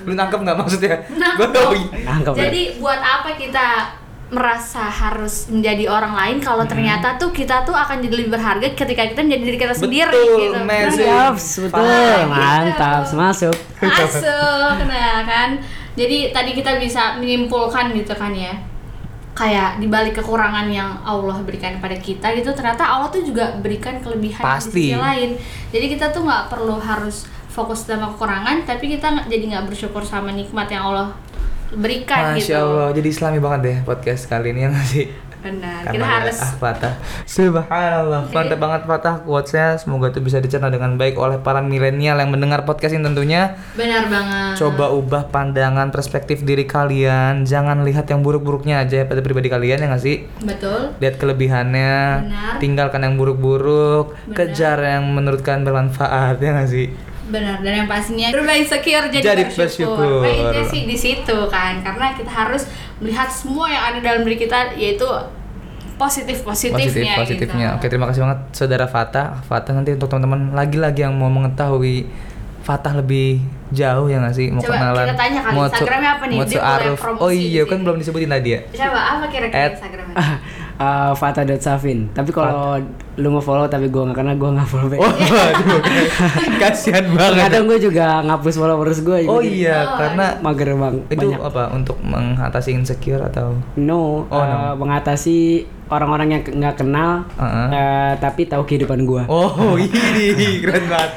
lu 0.01 0.17
nangkep 0.17 0.41
nggak 0.41 0.57
maksudnya 0.57 0.97
Nangkep 1.13 1.37
Gua 1.37 1.49
tahu. 1.51 1.73
dong. 1.77 1.81
Nangkep 2.01 2.33
ya? 2.33 2.41
jadi 2.47 2.63
buat 2.79 2.97
apa 2.99 3.29
kita 3.35 3.67
merasa 4.31 4.87
harus 4.87 5.51
menjadi 5.51 5.91
orang 5.91 6.15
lain 6.15 6.37
kalau 6.39 6.63
ternyata 6.63 7.19
tuh 7.19 7.35
kita 7.35 7.67
tuh 7.67 7.75
akan 7.75 7.99
jadi 7.99 8.15
lebih 8.15 8.31
berharga 8.31 8.63
ketika 8.73 9.03
kita 9.05 9.21
menjadi 9.21 9.43
diri 9.45 9.59
kita 9.59 9.75
sendiri 9.75 10.07
Betul, 10.07 10.39
gitu. 10.41 10.59
Mantap, 10.63 11.35
betul, 11.35 11.83
Gitu. 11.83 12.31
mantap, 12.31 13.03
masuk. 13.11 13.57
Masuk, 13.83 14.75
nah 14.87 15.19
kan. 15.27 15.59
Jadi 15.99 16.31
tadi 16.31 16.55
kita 16.55 16.79
bisa 16.79 17.19
menyimpulkan 17.19 17.91
gitu 17.93 18.15
kan 18.15 18.31
ya. 18.31 18.55
Kayak 19.31 19.81
dibalik 19.81 20.19
kekurangan 20.21 20.67
yang 20.69 21.01
Allah 21.07 21.39
berikan 21.41 21.79
pada 21.81 21.97
kita 21.97 22.35
gitu, 22.37 22.53
ternyata 22.53 22.85
Allah 22.85 23.09
tuh 23.09 23.25
juga 23.25 23.57
berikan 23.63 24.03
kelebihan 24.03 24.43
Pasti. 24.43 24.75
di 24.75 24.93
sisi 24.93 24.99
lain. 24.99 25.31
Jadi 25.71 25.87
kita 25.97 26.13
tuh 26.13 26.27
nggak 26.27 26.51
perlu 26.53 26.77
harus 26.77 27.25
fokus 27.49 27.87
sama 27.87 28.11
kekurangan, 28.15 28.67
tapi 28.69 28.91
kita 28.95 29.27
jadi 29.31 29.57
nggak 29.57 29.65
bersyukur 29.71 30.03
sama 30.05 30.35
nikmat 30.35 30.69
yang 30.69 30.93
Allah 30.93 31.15
berikan 31.71 32.35
Masya 32.35 32.43
gitu. 32.43 32.59
Allah 32.59 32.89
jadi 32.91 33.09
islami 33.15 33.39
banget 33.39 33.61
deh 33.63 33.77
podcast 33.87 34.27
kali 34.27 34.51
ini 34.51 34.67
ya 34.67 34.69
nggak 34.75 34.87
sih 34.91 35.07
Benar. 35.41 35.89
Karena 35.89 35.93
kita 35.97 36.07
harus 36.07 36.39
ah 36.39 36.53
patah 36.61 36.95
Subhanallah 37.25 38.29
Mantap 38.29 38.59
banget 38.61 38.81
patah 38.85 39.17
quotesnya 39.25 39.81
Semoga 39.81 40.13
itu 40.13 40.21
bisa 40.21 40.37
dicerna 40.39 40.69
dengan 40.69 41.01
baik 41.01 41.17
oleh 41.17 41.41
para 41.41 41.65
milenial 41.65 42.21
yang 42.21 42.29
mendengar 42.29 42.69
podcast 42.69 42.93
ini 42.93 43.05
tentunya 43.09 43.57
benar 43.73 44.07
banget. 44.13 44.61
Coba 44.61 44.93
ubah 44.93 45.33
pandangan 45.33 45.89
perspektif 45.89 46.45
diri 46.45 46.69
kalian 46.69 47.49
Jangan 47.49 47.83
lihat 47.89 48.07
yang 48.13 48.21
buruk-buruknya 48.21 48.85
aja 48.85 49.09
pada 49.09 49.25
pribadi 49.25 49.49
kalian 49.49 49.81
ya 49.81 49.87
nggak 49.89 50.03
sih 50.05 50.29
Betul. 50.45 50.93
Lihat 51.01 51.17
kelebihannya 51.17 51.95
Benar. 52.29 52.53
Tinggalkan 52.61 53.01
yang 53.03 53.15
buruk-buruk. 53.17 54.15
Kejar 54.37 54.79
yang 54.81 55.09
menurut 55.11 55.41
kalian 55.41 55.65
bermanfaat 55.65 56.37
ya 56.39 56.51
nggak 56.55 56.71
sih 56.71 57.10
Benar, 57.31 57.57
dan 57.61 57.73
yang 57.77 57.89
pastinya 57.89 58.29
berubah 58.29 58.55
insecure 58.55 59.07
jadi, 59.09 59.23
Jadi 59.25 59.43
bersyukur. 59.49 60.21
bersyukur. 60.21 60.53
Nah, 60.53 60.67
sih 60.67 60.83
di 60.85 60.97
situ 60.97 61.39
kan, 61.47 61.79
karena 61.79 62.13
kita 62.13 62.27
harus 62.29 62.67
melihat 62.99 63.31
semua 63.31 63.67
yang 63.67 63.83
ada 63.87 63.99
dalam 63.99 64.21
diri 64.23 64.37
kita 64.37 64.75
yaitu 64.75 65.07
positif 65.97 66.41
positif 66.41 66.73
positifnya. 66.75 67.13
positifnya 67.15 67.67
Gitu. 67.69 67.77
oke 67.77 67.87
terima 67.87 68.07
kasih 68.09 68.21
banget 68.25 68.39
saudara 68.53 68.89
Fatah 68.89 69.45
Fatah 69.45 69.73
nanti 69.75 69.93
untuk 69.93 70.09
teman-teman 70.09 70.49
lagi-lagi 70.51 71.05
yang 71.05 71.13
mau 71.13 71.29
mengetahui 71.29 72.09
Fatah 72.61 72.93
lebih 72.95 73.41
jauh 73.69 74.09
ya 74.09 74.17
nggak 74.17 74.33
sih 74.33 74.49
mau 74.49 74.61
Coba 74.61 74.81
kenalan 74.81 75.05
kita 75.07 75.17
tanya 75.17 75.41
kali, 75.41 75.53
mau 75.53 75.65
Instagramnya 75.65 76.11
apa 76.11 76.25
nih? 76.25 76.37
mau 76.37 76.47
aruf 76.73 77.01
oh 77.21 77.29
iya 77.29 77.63
kan 77.65 77.79
belum 77.81 77.97
disebutin 78.01 78.29
tadi 78.29 78.49
ya 78.49 78.61
Coba 78.73 79.01
apa 79.13 79.25
kira-kira 79.29 79.77
Instagramnya? 79.77 80.17
Uh, 80.81 81.13
Fata.Savin 81.13 82.09
Tapi 82.09 82.33
kalau 82.33 82.81
lu 83.15 83.29
mau 83.29 83.39
follow 83.39 83.69
tapi 83.69 83.87
gua 83.87 84.09
nggak 84.09 84.17
kenal 84.17 84.35
gua 84.35 84.51
nggak 84.55 84.65
follow 84.65 84.89
back. 84.89 84.97
Oh 84.99 85.13
kasihan 86.59 87.05
banget. 87.13 87.43
Kadang 87.45 87.65
gue 87.67 87.79
juga 87.79 88.07
ngapus 88.23 88.55
followers 88.57 88.99
gue 89.01 89.19
oh 89.27 89.39
iya 89.39 89.85
Oh, 89.87 89.97
karena 89.99 90.27
Mager 90.41 90.73
bang 90.73 90.95
itu 91.07 91.29
banyak. 91.29 91.41
apa 91.43 91.63
untuk 91.71 92.01
mengatasi 92.01 92.73
insecure 92.73 93.21
atau? 93.23 93.61
No, 93.77 94.25
Oh, 94.25 94.33
uh, 94.33 94.73
mengatasi 94.73 95.63
orang-orang 95.87 96.29
yang 96.31 96.43
nggak 96.47 96.77
kenal 96.79 97.27
Uh-uh. 97.35 97.69
uh, 97.69 98.13
tapi 98.17 98.47
tahu 98.47 98.65
kehidupan 98.65 99.05
gua. 99.05 99.27
Oh 99.27 99.77
ini 99.77 100.61
keren 100.61 100.87
banget. 100.87 101.11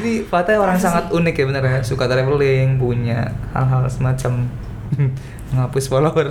Ini 0.00 0.24
Fatah 0.24 0.56
orang 0.56 0.78
sangat 0.78 1.10
unik 1.10 1.34
ya 1.34 1.44
bener 1.46 1.62
ya. 1.62 1.78
Suka 1.82 2.06
traveling, 2.06 2.78
punya 2.78 3.28
hal-hal 3.52 3.84
semacam 3.86 4.48
menghapus 5.52 5.84
follower. 5.86 6.26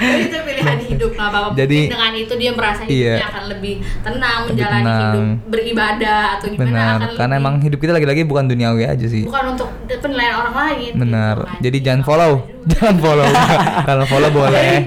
Itu 0.00 0.36
pilihan 0.40 0.78
hidup 0.80 1.10
nggak 1.12 1.28
apa-apa. 1.28 1.54
Jadi- 1.54 1.88
dengan 1.88 2.12
itu 2.12 2.32
dia 2.34 2.50
merasa 2.50 2.80
hidupnya 2.82 3.16
Iya. 3.16 3.26
akan 3.28 3.44
lebih 3.48 3.74
tenang 4.00 4.38
Lebih 4.40 4.50
menjalani 4.50 4.82
tenang. 4.82 5.00
hidup 5.02 5.24
beribadah 5.50 6.22
atau 6.32 6.46
gimana 6.48 6.64
Benar, 6.64 6.86
akan 6.86 7.00
karena 7.10 7.26
lebih- 7.28 7.42
emang 7.42 7.54
hidup 7.60 7.78
kita 7.78 7.92
lagi-lagi 7.92 8.22
bukan 8.24 8.44
duniawi 8.46 8.82
aja 8.86 9.06
sih. 9.06 9.22
bukan 9.22 9.44
untuk 9.50 9.68
penilaian 10.00 10.34
orang 10.36 10.54
lain. 10.56 10.92
Benar. 10.96 11.36
gitu 11.36 11.48
kan. 11.48 11.58
Jadi 11.60 11.78
jangan 11.80 12.00
nggak 12.00 12.08
follow, 12.08 12.32
jangan 12.68 12.96
follow. 12.98 13.28
Kalau 13.88 14.04
follow 14.06 14.30
boleh. 14.30 14.70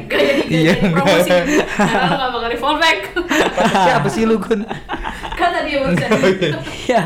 Iya. 0.43 0.75
promosi 0.85 1.33
Karena 1.73 2.05
lu 2.05 2.13
gak 2.13 2.29
bakal 2.29 2.49
di 2.51 2.59
fallback 2.59 2.99
Siapa 3.65 4.05
sih 4.05 4.21
lu 4.21 4.37
Gun? 4.37 4.61
Kan 5.33 5.49
tadi 5.49 5.71
Ya, 6.85 7.03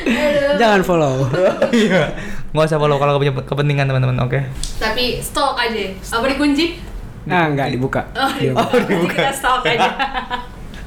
Aduh. 0.00 0.56
jangan 0.56 0.80
follow. 0.80 1.28
Iya. 1.68 2.14
Nggak 2.52 2.66
usah 2.68 2.78
follow 2.78 2.98
kalau 2.98 3.18
punya 3.18 3.32
kepentingan 3.34 3.86
teman-teman. 3.88 4.16
Oke. 4.22 4.40
Tapi 4.78 5.18
stalk 5.18 5.58
aja 5.58 5.92
Apa 5.92 6.26
dikunci? 6.30 6.78
Nah, 7.26 7.50
nggak 7.50 7.74
dibuka. 7.74 8.06
Oh, 8.14 8.30
dibuka. 8.38 8.62
Nanti 8.62 8.94
kita 9.10 9.34
stalk 9.34 9.62
aja 9.66 9.90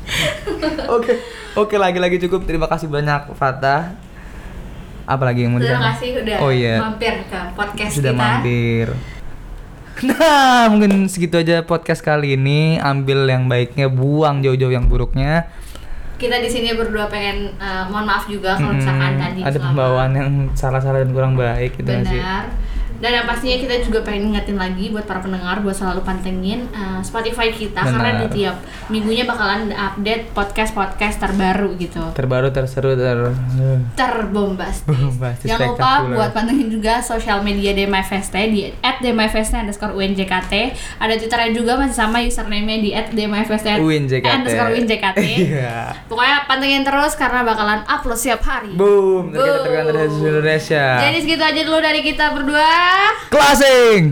Oke. 0.96 1.14
Oke 1.54 1.76
lagi-lagi 1.78 2.18
cukup. 2.26 2.48
Terima 2.48 2.66
kasih 2.66 2.90
banyak 2.90 3.36
Fatah. 3.36 3.94
Apalagi 5.10 5.46
yang 5.46 5.58
mau 5.58 5.62
Terima 5.62 5.90
kasih 5.94 6.22
udah 6.22 6.38
Oh 6.46 6.52
iya. 6.54 6.78
mampir 6.78 7.26
ke 7.26 7.40
podcast 7.58 7.92
sudah 7.98 8.14
kita 8.14 8.22
mampir. 8.22 8.88
Nah, 10.00 10.72
mungkin 10.72 11.12
segitu 11.12 11.36
aja 11.36 11.60
podcast 11.66 12.00
kali 12.00 12.40
ini. 12.40 12.80
Ambil 12.80 13.28
yang 13.28 13.52
baiknya, 13.52 13.92
buang 13.92 14.40
jauh-jauh 14.40 14.72
yang 14.72 14.88
buruknya. 14.88 15.52
Kita 16.20 16.36
di 16.38 16.50
sini 16.52 16.76
berdua 16.76 17.08
pengen 17.08 17.56
eh, 17.56 17.84
Mohon 17.88 18.06
maaf 18.06 18.28
juga 18.28 18.60
kalau 18.60 18.76
misalkan 18.76 19.16
tadi 19.16 19.40
ada 19.40 19.56
pembawaan 19.58 20.12
yang 20.12 20.30
salah-salah 20.52 21.00
dan 21.02 21.16
kurang 21.16 21.34
baik 21.34 21.80
gitu 21.80 21.88
nggak 21.88 22.06
sih. 22.06 22.20
Dan 23.00 23.12
yang 23.16 23.26
pastinya 23.26 23.58
kita 23.64 23.76
juga 23.88 24.00
pengen 24.04 24.30
ngingetin 24.32 24.60
lagi 24.60 24.92
buat 24.92 25.08
para 25.08 25.24
pendengar 25.24 25.64
buat 25.64 25.72
selalu 25.72 26.04
pantengin 26.04 26.68
uh, 26.76 27.00
Spotify 27.00 27.48
kita 27.52 27.80
karena 27.80 28.20
Benar. 28.20 28.22
di 28.28 28.44
tiap 28.44 28.56
minggunya 28.92 29.24
bakalan 29.24 29.72
update 29.72 30.36
podcast-podcast 30.36 31.16
terbaru 31.16 31.80
gitu. 31.80 32.04
Terbaru, 32.12 32.52
terseru, 32.52 33.00
ter 33.00 33.20
Terbombastis. 33.96 34.84
Bombastis, 34.84 35.48
Jangan 35.48 35.76
lupa 35.76 35.92
buat 36.12 36.32
pantengin 36.36 36.68
juga 36.68 37.00
sosial 37.00 37.40
media 37.40 37.72
DMFST 37.72 38.36
di 38.52 38.68
@dmfst 38.84 39.56
underscore 39.56 39.96
UNJKT. 39.96 40.54
Ada 41.00 41.16
Twitternya 41.16 41.52
juga 41.56 41.80
masih 41.80 41.96
sama 41.96 42.20
username-nya 42.20 42.78
di 42.84 42.90
@dmfst 42.92 43.80
UNJKT. 43.80 44.28
underscore 44.28 44.72
UNJKT. 44.76 45.22
Iya. 45.40 45.96
Pokoknya 46.12 46.46
pantengin 46.46 46.84
terus 46.84 47.16
karena 47.16 47.42
bakalan 47.48 47.80
upload 47.88 48.20
setiap 48.20 48.44
hari. 48.44 48.76
Boom, 48.76 49.32
dari 49.32 50.10
Indonesia. 50.10 51.00
Jadi 51.00 51.18
segitu 51.24 51.44
aja 51.44 51.62
dulu 51.64 51.80
dari 51.80 52.02
kita 52.04 52.36
berdua. 52.36 52.89
Closing. 53.30 54.08